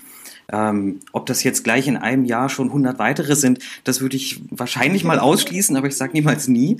Ähm, 0.51 1.01
ob 1.13 1.27
das 1.27 1.43
jetzt 1.43 1.65
gleich 1.65 1.87
in 1.89 1.97
einem 1.97 2.25
Jahr 2.25 2.49
schon 2.49 2.69
100 2.69 2.99
weitere 2.99 3.37
sind, 3.37 3.59
das 3.85 4.01
würde 4.01 4.17
ich 4.17 4.43
wahrscheinlich 4.51 5.05
mal 5.05 5.19
ausschließen, 5.19 5.77
aber 5.77 5.89
ich 5.89 5.97
sage 5.97 6.13
niemals 6.15 6.49
nie. 6.49 6.79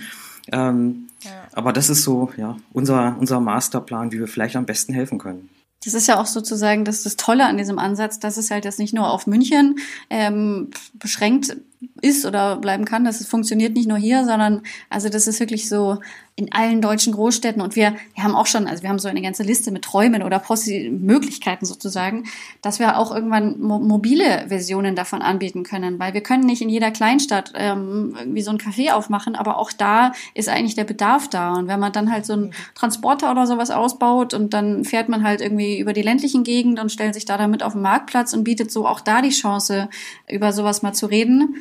Ähm, 0.51 1.09
ja. 1.23 1.31
Aber 1.53 1.73
das 1.73 1.91
ist 1.91 2.03
so 2.03 2.31
ja, 2.37 2.57
unser, 2.73 3.17
unser 3.19 3.41
Masterplan, 3.41 4.13
wie 4.13 4.19
wir 4.19 4.29
vielleicht 4.29 4.57
am 4.57 4.67
besten 4.67 4.95
helfen 4.95 5.19
können. 5.19 5.51
Das 5.85 5.95
ist 5.95 6.09
ja 6.09 6.21
auch 6.21 6.27
sozusagen 6.27 6.85
das, 6.85 7.05
das 7.05 7.17
Tolle 7.17 7.47
an 7.47 7.57
diesem 7.57 7.79
Ansatz, 7.79 8.19
dass 8.19 8.37
es 8.37 8.51
halt 8.51 8.65
jetzt 8.65 8.81
nicht 8.81 8.95
nur 8.95 9.11
auf 9.11 9.27
München 9.27 9.79
ähm, 10.11 10.71
beschränkt 10.95 11.57
ist 12.01 12.27
oder 12.27 12.57
bleiben 12.57 12.85
kann. 12.85 13.05
Das 13.05 13.25
funktioniert 13.27 13.75
nicht 13.75 13.89
nur 13.89 13.99
hier, 13.99 14.25
sondern 14.25 14.63
also 14.91 15.09
das 15.09 15.29
ist 15.29 15.39
wirklich 15.39 15.69
so 15.69 15.99
in 16.39 16.53
allen 16.53 16.81
deutschen 16.81 17.13
Großstädten 17.15 17.61
und 17.61 17.75
wir, 17.75 17.97
wir 18.15 18.23
haben 18.23 18.37
auch 18.37 18.47
schon, 18.47 18.69
also 18.69 18.85
wir 18.85 18.91
haben 18.91 19.01
so 19.01 19.09
eine 19.09 19.21
ganze 19.21 19.43
Liste 19.43 19.73
mit 19.73 19.83
Träumen 19.83 20.23
oder 20.23 20.39
Possi 20.39 20.89
Möglichkeiten 20.89 21.67
sozusagen, 21.67 22.29
dass 22.63 22.79
wir 22.79 22.97
auch 22.97 23.13
irgendwann 23.13 23.59
mo 23.59 23.81
mobile 23.81 24.45
Versionen 24.47 24.95
davon 24.95 25.21
anbieten 25.21 25.65
können, 25.65 25.99
weil 25.99 26.15
wir 26.15 26.21
können 26.21 26.47
nicht 26.47 26.63
in 26.63 26.69
jeder 26.69 26.93
Kleinstadt 26.93 27.53
ähm, 27.57 28.15
irgendwie 28.17 28.43
so 28.43 28.53
ein 28.53 28.59
Café 28.59 28.93
aufmachen, 28.93 29.35
aber 29.35 29.59
auch 29.59 29.73
da 29.73 30.13
ist 30.35 30.49
eigentlich 30.49 30.77
der 30.77 30.85
Bedarf 30.85 31.29
da. 31.29 31.55
Und 31.55 31.67
wenn 31.67 31.81
man 31.81 31.91
dann 31.91 32.13
halt 32.13 32.25
so 32.25 32.35
einen 32.35 32.55
Transporter 32.77 33.33
oder 33.33 33.49
sowas 33.49 33.73
ausbaut 33.73 34.33
und 34.33 34.55
dann 34.55 34.85
fährt 34.85 35.09
man 35.09 35.25
halt 35.25 35.41
irgendwie 35.41 35.81
über 35.81 35.93
die 35.93 36.03
ländlichen 36.03 36.45
Gegend 36.45 36.79
und 36.79 36.93
stellt 36.93 37.15
sich 37.15 37.25
da 37.25 37.37
damit 37.37 37.65
auf 37.65 37.73
den 37.73 37.83
Marktplatz 37.83 38.33
und 38.33 38.45
bietet 38.45 38.71
so 38.71 38.87
auch 38.87 39.01
da 39.01 39.23
die 39.23 39.31
Chance, 39.31 39.89
über 40.29 40.53
sowas 40.53 40.83
mal 40.83 40.93
zu 40.93 41.07
reden, 41.07 41.57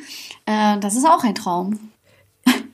äh, 0.46 0.78
das 0.78 0.94
ist 0.94 1.04
auch 1.04 1.24
ein 1.24 1.34
Traum. 1.34 1.87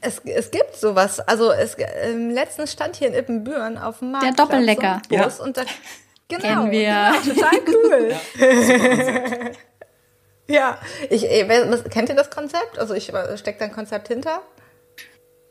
Es, 0.04 0.20
es 0.24 0.50
gibt 0.50 0.76
sowas. 0.76 1.20
Also 1.20 1.50
es, 1.50 1.76
ähm, 1.78 2.30
letztens 2.30 2.72
stand 2.72 2.96
hier 2.96 3.08
in 3.08 3.14
Ippenbüren 3.14 3.78
auf 3.78 4.00
dem 4.00 4.12
Markt. 4.12 4.26
Der 4.26 4.32
Doppellecker. 4.32 5.02
So 5.08 5.14
ja. 5.14 5.28
und 5.42 5.56
da, 5.56 5.62
genau, 6.28 6.42
Kennen 6.42 6.70
wir. 6.70 7.12
Genau, 7.22 7.34
total 7.34 7.58
cool. 7.68 9.52
ja, 10.46 10.54
ja. 10.54 10.78
ich, 11.10 11.24
äh, 11.24 11.78
kennt 11.90 12.08
ihr 12.08 12.14
das 12.14 12.30
Konzept? 12.30 12.78
Also 12.78 12.94
ich 12.94 13.12
steckt 13.36 13.60
da 13.60 13.64
ein 13.64 13.72
Konzept 13.72 14.08
hinter? 14.08 14.42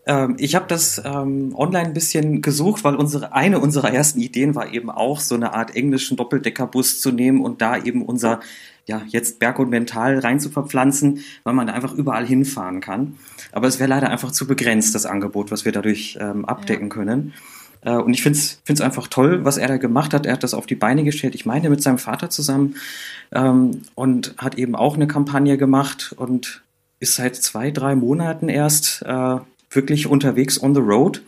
Ähm, 0.06 0.36
ich 0.38 0.56
habe 0.56 0.66
das 0.68 1.02
ähm, 1.04 1.54
online 1.56 1.88
ein 1.88 1.94
bisschen 1.94 2.42
gesucht, 2.42 2.84
weil 2.84 2.96
unsere 2.96 3.34
eine 3.34 3.60
unserer 3.60 3.94
ersten 3.94 4.20
Ideen 4.20 4.56
war 4.56 4.74
eben 4.74 4.90
auch 4.90 5.20
so 5.20 5.36
eine 5.36 5.54
Art 5.54 5.76
englischen 5.76 6.18
Doppeldeckerbus 6.18 7.00
zu 7.00 7.12
nehmen 7.12 7.42
und 7.42 7.62
da 7.62 7.78
eben 7.78 8.06
unser 8.06 8.42
ja, 8.86 9.02
jetzt 9.08 9.40
Berg 9.40 9.60
und 9.60 9.70
Mental 9.70 10.20
rein 10.20 10.40
zu 10.40 10.50
verpflanzen, 10.50 11.20
weil 11.44 11.54
man 11.54 11.68
da 11.68 11.74
einfach 11.74 11.94
überall 11.94 12.26
hinfahren 12.26 12.82
kann. 12.82 13.18
Aber 13.52 13.68
es 13.68 13.80
wäre 13.80 13.90
leider 13.90 14.10
einfach 14.10 14.32
zu 14.32 14.46
begrenzt, 14.48 14.94
das 14.96 15.06
Angebot, 15.06 15.52
was 15.52 15.66
wir 15.66 15.72
dadurch 15.72 16.18
ähm, 16.20 16.46
abdecken 16.46 16.88
ja. 16.88 16.94
können. 16.94 17.34
Äh, 17.82 17.96
und 17.96 18.14
ich 18.14 18.24
finde 18.24 18.38
es 18.38 18.82
einfach 18.82 19.08
toll, 19.08 19.46
was 19.46 19.58
er 19.58 19.68
da 19.68 19.78
gemacht 19.78 20.14
hat. 20.14 20.26
Er 20.26 20.34
hat 20.34 20.44
das 20.44 20.54
auf 20.54 20.66
die 20.66 20.76
Beine 20.76 21.04
gestellt, 21.04 21.36
ich 21.36 21.46
meine 21.46 21.70
mit 21.70 21.82
seinem 21.82 21.98
Vater 21.98 22.30
zusammen 22.30 22.76
ähm, 23.32 23.84
und 23.96 24.36
hat 24.38 24.58
eben 24.58 24.76
auch 24.76 24.96
eine 24.96 25.08
Kampagne 25.08 25.58
gemacht 25.58 26.14
und 26.18 26.62
ist 27.00 27.16
seit 27.16 27.36
zwei, 27.36 27.72
drei 27.72 27.96
Monaten 27.96 28.50
erst 28.50 29.02
äh, 29.06 29.38
wirklich 29.70 30.08
unterwegs 30.08 30.62
on 30.62 30.76
the 30.76 30.82
road 30.82 31.22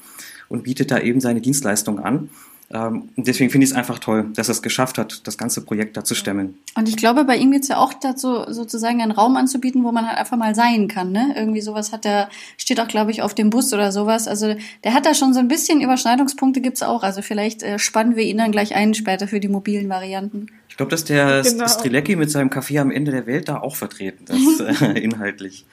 und 0.47 0.63
bietet 0.63 0.91
da 0.91 0.99
eben 0.99 1.19
seine 1.19 1.41
Dienstleistung 1.41 1.99
an. 1.99 2.29
Ähm, 2.71 3.09
und 3.15 3.27
deswegen 3.27 3.51
finde 3.51 3.65
ich 3.65 3.71
es 3.71 3.75
einfach 3.75 3.99
toll, 3.99 4.27
dass 4.33 4.49
er 4.49 4.53
es 4.53 4.61
geschafft 4.61 4.97
hat, 4.97 5.27
das 5.27 5.37
ganze 5.37 5.63
Projekt 5.63 5.97
da 5.97 6.03
zu 6.03 6.15
stemmen. 6.15 6.57
Und 6.75 6.89
ich 6.89 6.97
glaube, 6.97 7.23
bei 7.23 7.37
ihm 7.37 7.51
geht 7.51 7.63
es 7.63 7.67
ja 7.67 7.77
auch 7.77 7.93
dazu, 7.93 8.43
sozusagen 8.51 9.01
einen 9.01 9.11
Raum 9.11 9.37
anzubieten, 9.37 9.83
wo 9.83 9.91
man 9.91 10.07
halt 10.07 10.17
einfach 10.17 10.37
mal 10.37 10.55
sein 10.55 10.87
kann. 10.87 11.11
Ne? 11.11 11.33
Irgendwie 11.35 11.61
sowas 11.61 11.91
hat 11.91 12.05
er, 12.05 12.29
steht 12.57 12.79
auch, 12.79 12.87
glaube 12.87 13.11
ich, 13.11 13.21
auf 13.21 13.35
dem 13.35 13.49
Bus 13.49 13.71
oder 13.71 13.91
sowas. 13.91 14.27
Also 14.27 14.55
der 14.83 14.93
hat 14.93 15.05
da 15.05 15.13
schon 15.13 15.33
so 15.33 15.39
ein 15.39 15.47
bisschen 15.47 15.81
Überschneidungspunkte 15.81 16.61
gibt's 16.61 16.81
auch. 16.81 17.03
Also 17.03 17.21
vielleicht 17.21 17.61
äh, 17.61 17.77
spannen 17.77 18.15
wir 18.15 18.23
ihn 18.23 18.37
dann 18.37 18.51
gleich 18.51 18.75
ein 18.75 18.93
später 18.93 19.27
für 19.27 19.39
die 19.39 19.47
mobilen 19.47 19.87
Varianten. 19.87 20.47
Ich 20.67 20.77
glaube, 20.77 20.89
dass 20.89 21.05
der 21.05 21.43
genau. 21.43 21.67
Strilecki 21.67 22.15
mit 22.15 22.31
seinem 22.31 22.49
Café 22.49 22.81
am 22.81 22.91
Ende 22.91 23.11
der 23.11 23.27
Welt 23.27 23.47
da 23.47 23.59
auch 23.61 23.75
vertreten 23.75 24.25
ist, 24.27 24.59
äh, 24.81 24.99
inhaltlich. 24.99 25.65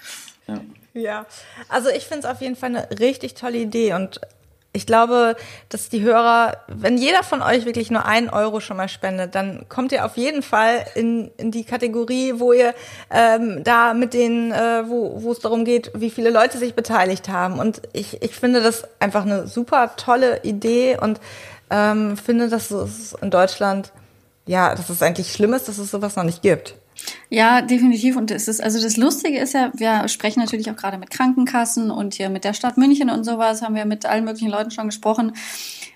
Ja. 0.47 0.61
Ja, 0.95 1.27
also 1.69 1.89
ich 1.89 2.05
finde 2.05 2.21
es 2.21 2.25
auf 2.27 2.43
jeden 2.43 2.55
Fall 2.55 2.77
eine 2.77 3.01
richtig 3.01 3.35
tolle 3.35 3.59
Idee 3.59 3.95
und 3.95 4.21
ich 4.75 4.87
glaube, 4.87 5.37
dass 5.69 5.91
die 5.91 6.01
Hörer, 6.01 6.57
wenn 6.67 6.97
jeder 6.97 7.23
von 7.23 7.43
euch 7.43 7.67
wirklich 7.67 7.91
nur 7.91 8.07
einen 8.07 8.31
Euro 8.31 8.61
schon 8.61 8.79
mal 8.79 8.89
spendet, 8.89 9.35
dann 9.35 9.67
kommt 9.69 9.93
ihr 9.93 10.05
auf 10.05 10.17
jeden 10.17 10.43
Fall 10.43 10.87
in, 10.95 11.31
in 11.37 11.51
die 11.51 11.65
Kategorie, 11.65 12.35
wo 12.37 12.55
ihr 12.55 12.75
ähm, 13.11 13.63
da 13.65 13.93
mit 13.93 14.15
denen, 14.15 14.51
äh, 14.51 14.89
wo, 14.89 15.23
wo 15.23 15.33
es 15.33 15.41
darum 15.41 15.67
geht, 15.67 15.91
wie 15.95 16.09
viele 16.09 16.31
Leute 16.31 16.57
sich 16.57 16.75
beteiligt 16.75 17.29
haben. 17.29 17.59
Und 17.59 17.83
ich, 17.93 18.23
ich 18.23 18.35
finde 18.35 18.63
das 18.63 18.85
einfach 18.99 19.27
eine 19.27 19.47
super 19.47 19.95
tolle 19.97 20.43
Idee 20.43 20.97
und 20.99 21.21
ähm, 21.69 22.17
finde, 22.17 22.49
dass 22.49 22.71
es 22.71 23.13
in 23.21 23.31
Deutschland, 23.31 23.93
ja, 24.47 24.75
dass 24.75 24.89
es 24.89 25.03
eigentlich 25.03 25.33
schlimm 25.33 25.53
ist, 25.53 25.69
dass 25.69 25.77
es 25.77 25.91
sowas 25.91 26.17
noch 26.17 26.25
nicht 26.25 26.41
gibt. 26.41 26.77
Ja, 27.33 27.63
definitiv. 27.63 28.17
Und 28.17 28.31
es 28.31 28.47
ist, 28.47 28.63
also 28.63 28.79
das 28.79 28.99
Lustige 28.99 29.39
ist 29.39 29.55
ja, 29.55 29.71
wir 29.73 30.07
sprechen 30.09 30.41
natürlich 30.41 30.71
auch 30.71 30.77
gerade 30.77 30.99
mit 30.99 31.09
Krankenkassen 31.09 31.91
und 31.91 32.13
hier 32.13 32.29
mit 32.29 32.45
der 32.45 32.53
Stadt 32.53 32.77
München 32.77 33.09
und 33.09 33.25
sowas, 33.25 33.63
haben 33.63 33.75
wir 33.75 33.87
mit 33.87 34.05
allen 34.05 34.25
möglichen 34.27 34.51
Leuten 34.51 34.71
schon 34.71 34.85
gesprochen. 34.85 35.33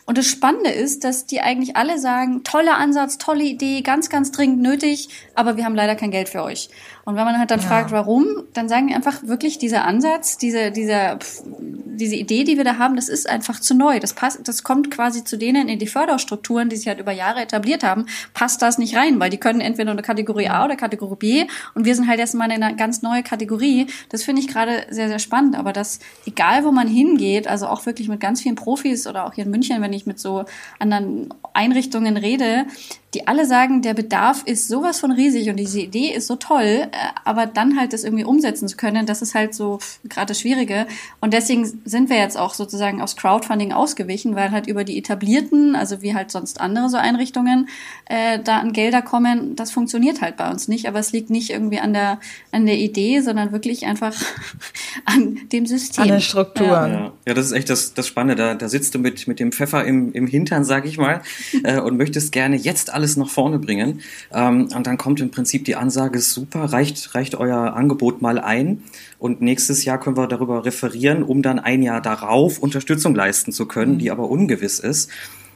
Und 0.07 0.17
das 0.17 0.27
Spannende 0.29 0.71
ist, 0.71 1.03
dass 1.03 1.27
die 1.27 1.41
eigentlich 1.41 1.77
alle 1.77 1.99
sagen, 1.99 2.45
toller 2.45 2.79
Ansatz, 2.79 3.19
tolle 3.19 3.43
Idee, 3.43 3.83
ganz, 3.83 4.09
ganz 4.09 4.31
dringend 4.31 4.63
nötig, 4.63 5.09
aber 5.35 5.57
wir 5.57 5.65
haben 5.65 5.75
leider 5.75 5.97
kein 5.97 6.13
Geld 6.13 6.29
für 6.29 6.45
euch. 6.45 6.71
Und 7.05 7.17
wenn 7.17 7.25
man 7.25 7.39
halt 7.39 7.51
dann 7.51 7.61
ja. 7.61 7.67
fragt, 7.67 7.91
warum, 7.91 8.25
dann 8.55 8.69
sagen 8.69 8.87
die 8.87 8.95
einfach 8.95 9.25
wirklich, 9.25 9.59
dieser 9.59 9.85
Ansatz, 9.85 10.39
diese, 10.39 10.71
dieser, 10.71 11.19
diese 11.51 12.15
Idee, 12.15 12.45
die 12.45 12.57
wir 12.57 12.65
da 12.65 12.79
haben, 12.79 12.95
das 12.95 13.09
ist 13.09 13.29
einfach 13.29 13.59
zu 13.59 13.75
neu. 13.75 13.99
Das 13.99 14.13
passt, 14.13 14.47
das 14.47 14.63
kommt 14.63 14.93
quasi 14.93 15.25
zu 15.25 15.37
denen 15.37 15.69
in 15.69 15.81
die 15.81 15.87
Förderstrukturen, 15.89 16.69
die 16.69 16.77
sich 16.77 16.87
halt 16.87 17.01
über 17.01 17.13
Jahre 17.13 17.41
etabliert 17.41 17.83
haben, 17.83 18.07
passt 18.33 18.63
das 18.63 18.79
nicht 18.79 18.97
rein, 18.97 19.19
weil 19.19 19.31
die 19.31 19.39
können 19.39 19.61
entweder 19.61 19.91
eine 19.91 20.03
Kategorie 20.03 20.49
A 20.49 20.65
oder 20.65 20.77
Kategorie 20.77 21.17
B 21.17 21.26
und 21.75 21.85
wir 21.85 21.95
sind 21.95 22.09
halt 22.09 22.21
erstmal 22.21 22.51
in 22.51 22.63
eine 22.63 22.77
ganz 22.77 23.03
neue 23.03 23.23
Kategorie. 23.23 23.87
Das 24.09 24.23
finde 24.23 24.43
ich 24.43 24.49
gerade 24.49 24.87
sehr, 24.91 25.09
sehr 25.09 25.19
spannend. 25.19 25.57
Aber 25.57 25.73
das, 25.73 25.99
egal 26.27 26.65
wo 26.65 26.73
man 26.73 26.89
hingeht, 26.89 27.47
also 27.49 27.67
auch 27.67 27.87
wirklich 27.87 28.09
mit 28.09 28.21
ganz 28.21 28.43
vielen 28.43 28.55
Profis 28.55 29.07
oder 29.07 29.27
auch 29.27 29.35
hier 29.35 29.45
in 29.45 29.51
München, 29.51 29.81
wenn 29.83 29.93
ich 29.93 30.07
mit 30.07 30.19
so 30.19 30.45
anderen 30.79 31.33
Einrichtungen 31.53 32.17
rede, 32.17 32.67
die 33.15 33.27
alle 33.29 33.47
sagen, 33.47 33.83
der 33.83 33.95
Bedarf 33.95 34.43
ist 34.47 34.69
sowas 34.69 34.99
von 34.99 35.13
riesig 35.13 35.49
und 35.49 35.57
diese 35.57 35.81
Idee 35.81 36.13
ist 36.13 36.27
so 36.27 36.37
toll, 36.37 36.65
äh, 36.65 36.89
aber 37.25 37.47
dann 37.47 37.79
halt 37.79 37.93
das 37.93 38.05
irgendwie 38.05 38.25
umsetzen 38.25 38.69
zu 38.69 38.77
können, 38.77 39.07
das 39.07 39.23
ist 39.23 39.35
halt 39.35 39.55
so 39.55 39.79
gerade 40.05 40.27
das 40.27 40.41
Schwierige. 40.41 40.87
Und 41.21 41.33
deswegen 41.33 41.81
sind 41.85 42.11
wir 42.11 42.19
jetzt 42.19 42.37
auch 42.37 42.55
sozusagen 42.55 43.01
aufs 43.01 43.17
Crowdfunding 43.17 43.73
ausgewichen, 43.73 44.35
weil 44.35 44.51
halt 44.51 44.67
über 44.67 44.83
die 44.83 44.99
etablierten, 44.99 45.77
also 45.77 46.03
wie 46.03 46.15
halt 46.15 46.33
sonst 46.33 46.61
andere 46.61 46.89
so 46.89 46.97
Einrichtungen, 46.97 47.69
äh, 48.07 48.41
da 48.41 48.59
an 48.59 48.73
Gelder 48.73 49.03
kommen, 49.03 49.55
das 49.55 49.71
funktioniert 49.71 50.21
halt 50.21 50.37
bei 50.37 50.51
uns 50.51 50.67
nicht. 50.67 50.89
Aber 50.89 50.99
es 50.99 51.13
liegt 51.13 51.31
nicht 51.31 51.51
irgendwie 51.51 51.79
an 51.79 51.93
der, 51.93 52.19
an 52.51 52.67
der 52.67 52.77
Idee, 52.77 53.21
sondern 53.21 53.53
wirklich 53.53 53.87
einfach 53.87 54.15
an 55.05 55.39
dem 55.53 55.65
System. 55.65 56.03
An 56.03 56.09
den 56.09 56.21
Strukturen. 56.21 56.93
Ja, 56.93 57.13
ja 57.29 57.35
das 57.35 57.47
ist 57.47 57.53
echt 57.53 57.71
das, 57.71 57.95
das 57.95 58.09
Spannende. 58.09 58.35
Da, 58.35 58.55
da 58.55 58.69
sitzt 58.69 58.97
du 58.97 58.99
mit, 58.99 59.29
mit 59.29 59.39
dem 59.39 59.53
Pfeffer 59.53 59.85
im, 59.85 60.13
im 60.13 60.27
Hintern, 60.27 60.65
sag 60.65 60.87
ich 60.87 60.99
mal, 60.99 61.23
äh, 61.63 61.81
und 61.81 61.97
möchtest 61.97 62.33
gerne 62.33 62.57
jetzt 62.57 62.93
alles 62.97 63.17
nach 63.17 63.29
vorne 63.29 63.61
bringen. 63.61 64.01
Ähm, 64.33 64.69
und 64.75 64.87
dann 64.87 64.97
kommt 64.97 65.21
im 65.21 65.31
Prinzip 65.31 65.65
die 65.67 65.77
Ansage, 65.77 66.19
super, 66.19 66.65
reicht, 66.73 67.15
reicht 67.15 67.37
euer 67.37 67.75
Angebot 67.75 68.23
mal 68.23 68.41
ein. 68.41 68.83
Und 69.19 69.41
nächstes 69.41 69.85
Jahr 69.85 70.01
können 70.01 70.17
wir 70.17 70.27
darüber 70.27 70.65
referieren, 70.65 71.23
um 71.23 71.43
dann 71.43 71.61
ein 71.61 71.83
Jahr 71.83 72.01
darauf 72.01 72.59
Unterstützung 72.59 73.15
leisten 73.15 73.53
zu 73.53 73.67
können, 73.67 73.95
mhm. 73.95 73.99
die 73.99 74.11
aber 74.11 74.29
ungewiss 74.29 74.81
ist. 74.81 75.11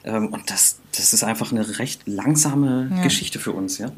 Ähm, 0.04 0.28
und 0.28 0.50
das, 0.50 0.78
das 0.96 1.12
ist 1.12 1.24
einfach 1.24 1.50
eine 1.50 1.78
recht 1.78 2.02
langsame 2.06 2.90
ja. 2.94 3.02
Geschichte 3.02 3.38
für 3.38 3.52
uns, 3.52 3.78
ja. 3.78 3.90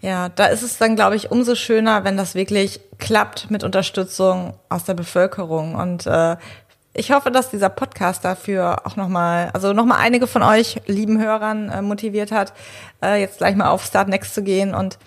Ja, 0.00 0.28
da 0.28 0.46
ist 0.46 0.62
es 0.62 0.78
dann, 0.78 0.94
glaube 0.94 1.16
ich, 1.16 1.32
umso 1.32 1.56
schöner, 1.56 2.04
wenn 2.04 2.16
das 2.16 2.36
wirklich 2.36 2.80
klappt 2.98 3.50
mit 3.50 3.64
Unterstützung 3.64 4.54
aus 4.68 4.84
der 4.84 4.94
Bevölkerung. 4.94 5.74
Und 5.74 6.06
äh, 6.06 6.36
ich 6.94 7.12
hoffe, 7.12 7.30
dass 7.30 7.50
dieser 7.50 7.68
Podcast 7.68 8.24
dafür 8.24 8.86
auch 8.86 8.96
nochmal, 8.96 9.50
also 9.52 9.72
nochmal 9.72 9.98
einige 10.00 10.26
von 10.26 10.42
euch 10.42 10.80
lieben 10.86 11.20
Hörern 11.20 11.70
äh, 11.70 11.82
motiviert 11.82 12.32
hat, 12.32 12.52
äh, 13.02 13.20
jetzt 13.20 13.38
gleich 13.38 13.54
mal 13.56 13.70
auf 13.70 13.84
Start 13.84 14.08
Next 14.08 14.34
zu 14.34 14.42
gehen 14.42 14.74
und 14.74 14.98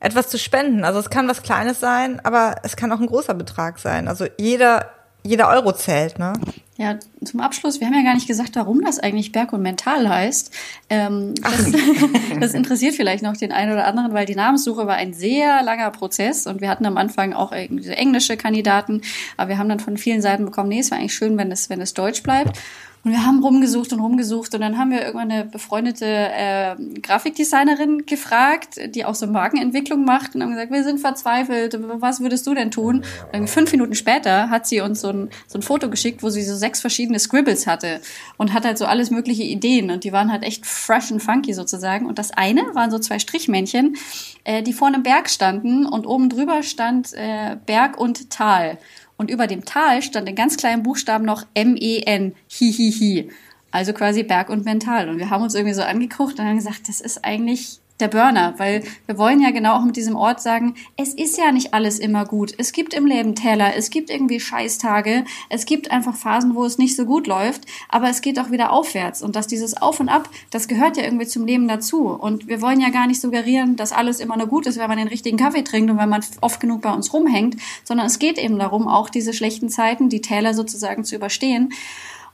etwas 0.00 0.28
zu 0.28 0.38
spenden. 0.38 0.84
Also 0.84 0.98
es 0.98 1.10
kann 1.10 1.28
was 1.28 1.42
Kleines 1.42 1.80
sein, 1.80 2.20
aber 2.24 2.56
es 2.62 2.76
kann 2.76 2.92
auch 2.92 3.00
ein 3.00 3.06
großer 3.06 3.34
Betrag 3.34 3.78
sein. 3.78 4.08
Also 4.08 4.26
jeder, 4.38 4.90
jeder 5.22 5.48
Euro 5.48 5.72
zählt, 5.72 6.18
ne? 6.18 6.34
Ja, 6.76 6.98
zum 7.24 7.38
Abschluss, 7.38 7.78
wir 7.78 7.86
haben 7.86 7.94
ja 7.94 8.02
gar 8.02 8.14
nicht 8.14 8.26
gesagt, 8.26 8.56
warum 8.56 8.82
das 8.82 8.98
eigentlich 8.98 9.30
Berg 9.30 9.52
und 9.52 9.62
Mental 9.62 10.08
heißt. 10.08 10.52
Ähm, 10.90 11.34
das, 11.36 11.72
das, 12.40 12.54
interessiert 12.54 12.96
vielleicht 12.96 13.22
noch 13.22 13.36
den 13.36 13.52
einen 13.52 13.72
oder 13.72 13.86
anderen, 13.86 14.12
weil 14.12 14.26
die 14.26 14.34
Namenssuche 14.34 14.84
war 14.84 14.96
ein 14.96 15.14
sehr 15.14 15.62
langer 15.62 15.92
Prozess 15.92 16.48
und 16.48 16.60
wir 16.60 16.68
hatten 16.68 16.84
am 16.84 16.96
Anfang 16.96 17.32
auch 17.32 17.52
diese 17.70 17.96
englische 17.96 18.36
Kandidaten, 18.36 19.02
aber 19.36 19.50
wir 19.50 19.58
haben 19.58 19.68
dann 19.68 19.78
von 19.78 19.96
vielen 19.96 20.20
Seiten 20.20 20.44
bekommen, 20.46 20.68
nee, 20.68 20.80
es 20.80 20.90
war 20.90 20.98
eigentlich 20.98 21.14
schön, 21.14 21.38
wenn 21.38 21.52
es, 21.52 21.70
wenn 21.70 21.80
es 21.80 21.94
Deutsch 21.94 22.24
bleibt. 22.24 22.58
Und 23.04 23.10
wir 23.10 23.26
haben 23.26 23.44
rumgesucht 23.44 23.92
und 23.92 24.00
rumgesucht 24.00 24.54
und 24.54 24.62
dann 24.62 24.78
haben 24.78 24.90
wir 24.90 25.02
irgendwann 25.02 25.30
eine 25.30 25.44
befreundete 25.44 26.06
äh, 26.06 26.74
Grafikdesignerin 27.02 28.06
gefragt, 28.06 28.80
die 28.94 29.04
auch 29.04 29.14
so 29.14 29.26
Markenentwicklung 29.26 30.06
macht 30.06 30.34
und 30.34 30.42
haben 30.42 30.52
gesagt, 30.52 30.72
wir 30.72 30.82
sind 30.84 31.00
verzweifelt, 31.00 31.78
was 32.00 32.20
würdest 32.20 32.46
du 32.46 32.54
denn 32.54 32.70
tun? 32.70 33.04
Und 33.34 33.50
fünf 33.50 33.72
Minuten 33.72 33.94
später 33.94 34.48
hat 34.48 34.66
sie 34.66 34.80
uns 34.80 35.02
so 35.02 35.08
ein, 35.08 35.28
so 35.46 35.58
ein 35.58 35.62
Foto 35.62 35.90
geschickt, 35.90 36.22
wo 36.22 36.30
sie 36.30 36.42
so 36.42 36.56
sechs 36.56 36.80
verschiedene 36.80 37.18
Scribbles 37.18 37.66
hatte 37.66 38.00
und 38.38 38.54
hat 38.54 38.64
halt 38.64 38.78
so 38.78 38.86
alles 38.86 39.10
mögliche 39.10 39.42
Ideen 39.42 39.90
und 39.90 40.04
die 40.04 40.12
waren 40.12 40.32
halt 40.32 40.42
echt 40.42 40.64
fresh 40.64 41.12
und 41.12 41.20
funky 41.20 41.52
sozusagen. 41.52 42.06
Und 42.06 42.18
das 42.18 42.30
eine 42.30 42.62
waren 42.74 42.90
so 42.90 42.98
zwei 42.98 43.18
Strichmännchen, 43.18 43.96
äh, 44.44 44.62
die 44.62 44.72
vor 44.72 44.88
einem 44.88 45.02
Berg 45.02 45.28
standen 45.28 45.84
und 45.84 46.06
oben 46.06 46.30
drüber 46.30 46.62
stand 46.62 47.12
äh, 47.12 47.56
Berg 47.66 47.98
und 47.98 48.30
Tal. 48.30 48.78
Und 49.16 49.30
über 49.30 49.46
dem 49.46 49.64
Tal 49.64 50.02
stand 50.02 50.28
in 50.28 50.34
ganz 50.34 50.56
kleinen 50.56 50.82
Buchstaben 50.82 51.24
noch 51.24 51.46
M-E-N, 51.54 52.34
Hihihi. 52.48 53.30
Also 53.70 53.92
quasi 53.92 54.22
Berg 54.22 54.50
und 54.50 54.64
Mental. 54.64 55.08
Und 55.08 55.18
wir 55.18 55.30
haben 55.30 55.42
uns 55.42 55.54
irgendwie 55.54 55.74
so 55.74 55.82
angeguckt 55.82 56.38
und 56.38 56.44
haben 56.44 56.56
gesagt, 56.56 56.88
das 56.88 57.00
ist 57.00 57.24
eigentlich 57.24 57.80
der 58.00 58.08
Burner, 58.08 58.54
weil 58.58 58.82
wir 59.06 59.18
wollen 59.18 59.40
ja 59.40 59.50
genau 59.50 59.76
auch 59.76 59.84
mit 59.84 59.96
diesem 59.96 60.16
Ort 60.16 60.42
sagen, 60.42 60.74
es 60.96 61.14
ist 61.14 61.38
ja 61.38 61.52
nicht 61.52 61.74
alles 61.74 62.00
immer 62.00 62.24
gut. 62.24 62.52
Es 62.58 62.72
gibt 62.72 62.92
im 62.92 63.06
Leben 63.06 63.36
Täler, 63.36 63.76
es 63.76 63.90
gibt 63.90 64.10
irgendwie 64.10 64.40
Scheißtage, 64.40 65.24
es 65.48 65.64
gibt 65.64 65.92
einfach 65.92 66.16
Phasen, 66.16 66.56
wo 66.56 66.64
es 66.64 66.76
nicht 66.76 66.96
so 66.96 67.04
gut 67.04 67.28
läuft, 67.28 67.66
aber 67.88 68.08
es 68.08 68.20
geht 68.20 68.40
auch 68.40 68.50
wieder 68.50 68.72
aufwärts 68.72 69.22
und 69.22 69.36
dass 69.36 69.46
dieses 69.46 69.80
Auf 69.80 70.00
und 70.00 70.08
Ab, 70.08 70.28
das 70.50 70.66
gehört 70.66 70.96
ja 70.96 71.04
irgendwie 71.04 71.26
zum 71.26 71.46
Leben 71.46 71.68
dazu 71.68 72.08
und 72.08 72.48
wir 72.48 72.60
wollen 72.60 72.80
ja 72.80 72.88
gar 72.88 73.06
nicht 73.06 73.20
suggerieren, 73.20 73.76
dass 73.76 73.92
alles 73.92 74.18
immer 74.18 74.36
nur 74.36 74.48
gut 74.48 74.66
ist, 74.66 74.76
wenn 74.76 74.88
man 74.88 74.98
den 74.98 75.08
richtigen 75.08 75.36
Kaffee 75.36 75.62
trinkt 75.62 75.88
und 75.90 75.98
wenn 75.98 76.08
man 76.08 76.24
oft 76.40 76.60
genug 76.60 76.82
bei 76.82 76.92
uns 76.92 77.12
rumhängt, 77.12 77.56
sondern 77.84 78.06
es 78.06 78.18
geht 78.18 78.38
eben 78.38 78.58
darum, 78.58 78.88
auch 78.88 79.08
diese 79.08 79.32
schlechten 79.32 79.68
Zeiten, 79.68 80.08
die 80.08 80.20
Täler 80.20 80.52
sozusagen 80.52 81.04
zu 81.04 81.14
überstehen 81.14 81.72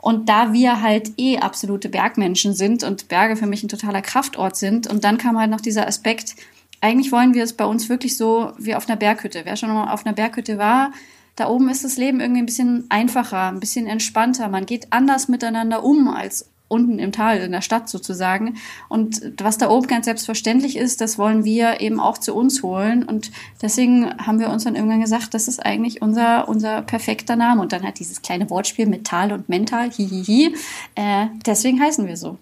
und 0.02 0.28
da 0.28 0.52
wir 0.52 0.82
halt 0.82 1.12
eh 1.18 1.38
absolute 1.38 1.88
Bergmenschen 1.88 2.54
sind 2.54 2.82
und 2.82 3.08
Berge 3.08 3.36
für 3.36 3.46
mich 3.46 3.62
ein 3.62 3.68
totaler 3.68 4.02
Kraftort 4.02 4.56
sind, 4.56 4.86
und 4.86 5.04
dann 5.04 5.18
kam 5.18 5.38
halt 5.38 5.50
noch 5.50 5.60
dieser 5.60 5.86
Aspekt, 5.86 6.36
eigentlich 6.80 7.12
wollen 7.12 7.34
wir 7.34 7.44
es 7.44 7.52
bei 7.52 7.66
uns 7.66 7.88
wirklich 7.88 8.16
so 8.16 8.52
wie 8.58 8.74
auf 8.74 8.88
einer 8.88 8.96
Berghütte. 8.96 9.42
Wer 9.44 9.56
schon 9.56 9.68
mal 9.68 9.92
auf 9.92 10.06
einer 10.06 10.14
Berghütte 10.14 10.56
war, 10.56 10.92
da 11.36 11.48
oben 11.48 11.68
ist 11.68 11.84
das 11.84 11.96
Leben 11.96 12.20
irgendwie 12.20 12.42
ein 12.42 12.46
bisschen 12.46 12.86
einfacher, 12.88 13.48
ein 13.48 13.60
bisschen 13.60 13.86
entspannter. 13.86 14.48
Man 14.48 14.66
geht 14.66 14.88
anders 14.90 15.28
miteinander 15.28 15.84
um 15.84 16.08
als 16.08 16.50
unten 16.70 16.98
im 17.00 17.10
Tal, 17.10 17.38
in 17.38 17.52
der 17.52 17.62
Stadt 17.62 17.88
sozusagen. 17.88 18.56
Und 18.88 19.20
was 19.38 19.58
da 19.58 19.68
oben 19.68 19.88
ganz 19.88 20.06
selbstverständlich 20.06 20.76
ist, 20.76 21.00
das 21.00 21.18
wollen 21.18 21.44
wir 21.44 21.80
eben 21.80 21.98
auch 21.98 22.16
zu 22.16 22.34
uns 22.34 22.62
holen. 22.62 23.02
Und 23.02 23.32
deswegen 23.60 24.16
haben 24.18 24.38
wir 24.38 24.50
uns 24.50 24.64
dann 24.64 24.76
irgendwann 24.76 25.00
gesagt, 25.00 25.34
das 25.34 25.48
ist 25.48 25.58
eigentlich 25.58 26.00
unser, 26.00 26.48
unser 26.48 26.82
perfekter 26.82 27.34
Name. 27.34 27.60
Und 27.60 27.72
dann 27.72 27.82
hat 27.82 27.98
dieses 27.98 28.22
kleine 28.22 28.48
Wortspiel 28.50 28.86
mit 28.86 29.04
Tal 29.04 29.32
und 29.32 29.48
Mental, 29.48 29.90
hihihi. 29.90 30.54
Äh, 30.94 31.26
deswegen 31.44 31.80
heißen 31.80 32.06
wir 32.06 32.16
so. 32.16 32.38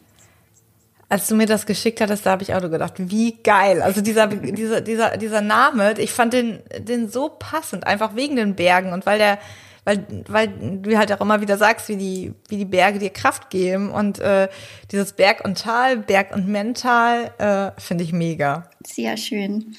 Als 1.08 1.26
du 1.26 1.34
mir 1.34 1.46
das 1.46 1.64
geschickt 1.64 2.02
hattest, 2.02 2.26
da 2.26 2.32
habe 2.32 2.42
ich 2.42 2.52
auch 2.52 2.60
so 2.60 2.68
gedacht, 2.68 2.94
wie 2.98 3.38
geil. 3.42 3.80
Also 3.80 4.02
dieser, 4.02 4.26
dieser, 4.26 4.82
dieser, 4.82 5.16
dieser 5.16 5.40
Name, 5.40 5.98
ich 5.98 6.12
fand 6.12 6.34
den, 6.34 6.58
den 6.80 7.08
so 7.08 7.30
passend, 7.30 7.86
einfach 7.86 8.14
wegen 8.14 8.36
den 8.36 8.56
Bergen 8.56 8.92
und 8.92 9.06
weil 9.06 9.16
der, 9.16 9.38
weil, 9.84 10.06
weil 10.28 10.48
du 10.82 10.96
halt 10.96 11.12
auch 11.12 11.20
immer 11.20 11.40
wieder 11.40 11.56
sagst, 11.56 11.88
wie 11.88 11.96
die, 11.96 12.32
wie 12.48 12.56
die 12.56 12.64
Berge 12.64 12.98
dir 12.98 13.10
Kraft 13.10 13.50
geben. 13.50 13.90
Und 13.90 14.18
äh, 14.18 14.48
dieses 14.92 15.12
Berg 15.12 15.44
und 15.44 15.58
Tal, 15.58 15.98
Berg 15.98 16.34
und 16.34 16.48
Mental, 16.48 17.30
äh, 17.38 17.80
finde 17.80 18.04
ich 18.04 18.12
mega. 18.12 18.70
Sehr 18.84 19.16
schön. 19.16 19.74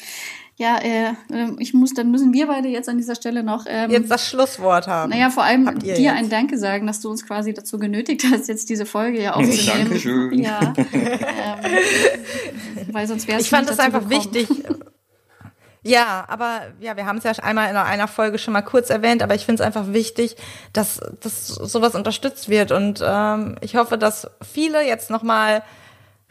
Ja, 0.59 0.77
äh, 0.79 1.13
ich 1.59 1.73
muss, 1.73 1.93
dann 1.93 2.11
müssen 2.11 2.33
wir 2.33 2.47
beide 2.47 2.67
jetzt 2.67 2.89
an 2.89 2.97
dieser 2.97 3.15
Stelle 3.15 3.43
noch 3.43 3.63
ähm, 3.65 3.89
jetzt 3.91 4.11
das 4.11 4.27
Schlusswort 4.27 4.87
haben. 4.87 5.09
Naja, 5.09 5.29
vor 5.29 5.43
allem 5.43 5.79
dir 5.79 5.97
jetzt? 5.97 6.17
ein 6.17 6.29
Danke 6.29 6.57
sagen, 6.57 6.85
dass 6.85 6.99
du 6.99 7.09
uns 7.09 7.25
quasi 7.25 7.53
dazu 7.53 7.79
genötigt 7.79 8.25
hast, 8.29 8.49
jetzt 8.49 8.69
diese 8.69 8.85
Folge 8.85 9.21
ja 9.21 9.35
aufzunehmen. 9.35 9.85
Dankeschön. 9.85 10.37
Ja, 10.37 10.73
ähm, 10.93 12.91
weil 12.91 13.07
sonst 13.07 13.29
wäre 13.29 13.39
es 13.39 13.45
Ich 13.45 13.49
fand 13.49 13.69
es 13.69 13.79
einfach 13.79 14.09
gekommen. 14.09 14.35
wichtig, 14.35 14.49
ja, 15.81 16.25
aber 16.27 16.61
ja, 16.81 16.97
wir 16.97 17.05
haben 17.05 17.19
es 17.19 17.23
ja 17.23 17.31
einmal 17.41 17.69
in 17.69 17.77
einer 17.77 18.07
Folge 18.07 18.37
schon 18.37 18.53
mal 18.53 18.61
kurz 18.61 18.89
erwähnt, 18.89 19.23
aber 19.23 19.35
ich 19.35 19.45
finde 19.45 19.61
es 19.61 19.65
einfach 19.65 19.93
wichtig, 19.93 20.35
dass, 20.73 20.99
dass 21.21 21.47
sowas 21.47 21.95
unterstützt 21.95 22.49
wird. 22.49 22.71
Und 22.71 23.01
ähm, 23.05 23.55
ich 23.61 23.75
hoffe, 23.75 23.97
dass 23.97 24.29
viele 24.41 24.85
jetzt 24.85 25.09
nochmal 25.09 25.63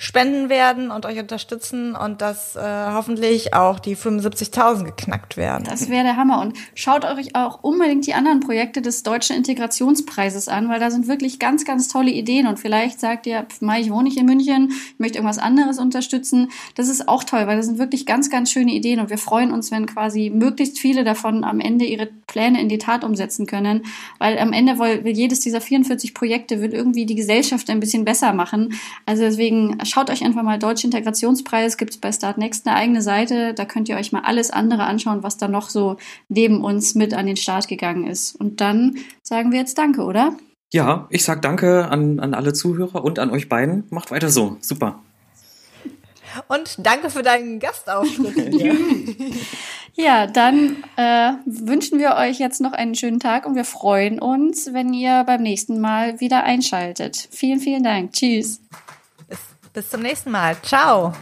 spenden 0.01 0.49
werden 0.49 0.93
und 0.93 1.07
euch 1.07 1.19
unterstützen 1.19 1.97
und 1.97 2.23
dass 2.23 2.55
äh, 2.55 2.61
hoffentlich 2.93 3.53
auch 3.53 3.81
die 3.81 3.97
75.000 3.97 4.85
geknackt 4.85 5.37
werden. 5.37 5.65
Das 5.69 5.89
wäre 5.89 6.05
der 6.05 6.17
Hammer. 6.17 6.41
Und 6.41 6.57
schaut 6.77 7.05
euch 7.05 7.35
auch 7.35 7.65
unbedingt 7.65 8.07
die 8.07 8.15
anderen 8.15 8.39
Projekte 8.39 8.81
des 8.81 9.03
Deutschen 9.03 9.35
Integrationspreises 9.35 10.47
an, 10.47 10.69
weil 10.69 10.79
da 10.79 10.93
sind 10.93 11.09
wirklich 11.09 11.41
ganz, 11.41 11.65
ganz 11.65 11.89
tolle 11.89 12.13
Ideen. 12.13 12.47
Und 12.47 12.61
vielleicht 12.61 13.01
sagt 13.01 13.27
ihr, 13.27 13.45
Mai, 13.59 13.81
ich 13.81 13.91
wohne 13.91 14.05
nicht 14.05 14.19
in 14.19 14.27
München, 14.27 14.69
ich 14.71 14.99
möchte 14.99 15.19
irgendwas 15.19 15.39
anderes 15.39 15.81
unterstützen. 15.81 16.53
Das 16.77 16.87
ist 16.87 17.09
auch 17.09 17.25
toll, 17.25 17.49
weil 17.49 17.57
das 17.57 17.67
sind 17.67 17.79
wirklich 17.79 18.07
ganz, 18.07 18.31
ganz 18.31 18.53
schöne 18.53 18.71
Ideen. 18.71 19.01
Und 19.01 19.11
wir 19.11 19.19
freuen 19.19 19.51
uns, 19.51 19.73
wenn 19.73 19.87
quasi 19.87 20.31
möglichst 20.31 20.79
viele 20.79 21.03
davon 21.03 21.43
am 21.43 21.59
Ende 21.59 21.85
ihre 21.85 22.09
Pläne 22.29 22.61
in 22.61 22.69
die 22.69 22.79
Tat 22.79 23.03
umsetzen 23.03 23.47
können. 23.47 23.87
Weil 24.19 24.39
am 24.39 24.53
Ende 24.53 24.79
will, 24.79 25.03
will 25.03 25.17
jedes 25.17 25.41
dieser 25.41 25.61
44 25.61 26.15
Projekte 26.15 26.61
will 26.63 26.73
irgendwie 26.73 27.07
die 27.07 27.17
Gesellschaft 27.17 27.69
ein 27.71 27.81
bisschen 27.81 28.05
besser 28.05 28.33
machen. 28.33 28.75
Also 29.05 29.25
deswegen 29.25 29.79
schaut 29.85 30.11
euch 30.11 30.23
einfach 30.23 30.45
mal 30.45 30.61
Deutsche 30.61 30.87
Integrationspreis, 30.87 31.77
gibt 31.77 31.91
es 31.91 31.99
bei 31.99 32.13
Start 32.13 32.39
Next 32.39 32.69
eine 32.69 32.77
eigene 32.77 33.03
Seite, 33.03 33.55
da 33.55 33.65
könnt 33.65 33.89
ihr 33.89 33.97
euch 33.97 34.13
mal 34.13 34.23
alles 34.23 34.51
andere 34.51 34.85
anschauen, 34.85 35.25
was 35.25 35.39
da 35.39 35.49
noch 35.49 35.71
so 35.71 35.97
neben 36.29 36.63
uns 36.63 36.95
mit 36.95 37.15
an 37.15 37.27
den 37.27 37.37
Start 37.37 37.67
gegangen 37.67 38.07
ist. 38.07 38.37
Und 38.37 38.61
dann 38.61 38.97
sagen 39.23 39.51
wir 39.51 39.59
jetzt 39.59 39.79
Danke, 39.79 40.03
oder? 40.03 40.37
Ja, 40.71 41.07
ich 41.11 41.25
sag 41.25 41.43
Danke 41.43 41.89
an, 41.89 42.21
an 42.21 42.35
alle 42.35 42.53
Zuhörer 42.53 43.03
und 43.03 43.19
an 43.19 43.31
euch 43.31 43.49
beiden. 43.49 43.85
Macht 43.91 44.11
weiter 44.11 44.29
so. 44.29 44.59
Super. 44.61 45.01
Und 46.47 46.77
danke 46.79 47.09
für 47.09 47.23
deinen 47.23 47.59
Gastauftritt. 47.59 48.55
ja, 49.99 50.27
dann 50.27 50.85
äh, 50.97 51.33
wünschen 51.45 51.99
wir 51.99 52.15
euch 52.15 52.39
jetzt 52.39 52.61
noch 52.61 52.73
einen 52.73 52.95
schönen 52.95 53.19
Tag 53.19 53.45
und 53.47 53.57
wir 53.57 53.65
freuen 53.65 54.21
uns, 54.21 54.73
wenn 54.73 54.95
ihr 54.95 55.25
beim 55.25 55.43
nächsten 55.43 55.81
Mal 55.81 56.21
wieder 56.21 56.45
einschaltet. 56.45 57.29
Vielen, 57.33 57.59
vielen 57.59 57.83
Dank. 57.83 58.13
Tschüss. 58.13 58.61
Bis 59.73 59.91
zum 59.91 60.03
nächsten 60.03 60.31
Mal. 60.31 60.57
Ciao. 60.63 61.13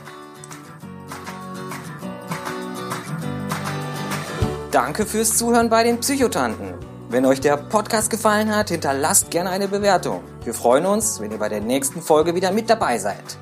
Danke 4.71 5.07
fürs 5.07 5.37
Zuhören 5.37 5.71
bei 5.71 5.85
den 5.85 6.01
Psychotanten. 6.01 6.75
Wenn 7.09 7.25
euch 7.25 7.41
der 7.41 7.57
Podcast 7.57 8.11
gefallen 8.11 8.55
hat, 8.55 8.71
hinterlasst 8.71 9.31
gerne 9.31 9.51
eine 9.51 9.69
Bewertung. 9.69 10.23
Wir 10.45 10.55
freuen 10.55 10.87
uns, 10.87 11.21
wenn 11.21 11.31
ihr 11.31 11.39
bei 11.39 11.49
der 11.49 11.61
nächsten 11.61 12.03
Folge 12.03 12.35
wieder 12.35 12.53
mit 12.53 12.69
dabei 12.69 12.99
seid. 12.99 13.39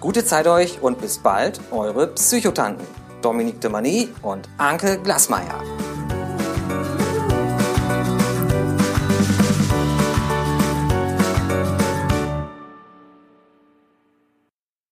Gute 0.00 0.24
Zeit 0.24 0.46
euch 0.46 0.82
und 0.82 1.00
bis 1.00 1.18
bald, 1.18 1.60
eure 1.70 2.08
Psychotanten. 2.08 3.03
Dominique 3.24 3.60
de 3.60 3.70
Manie 3.70 4.08
und 4.20 4.46
Anke 4.58 4.98
Glasmeier. 5.02 5.93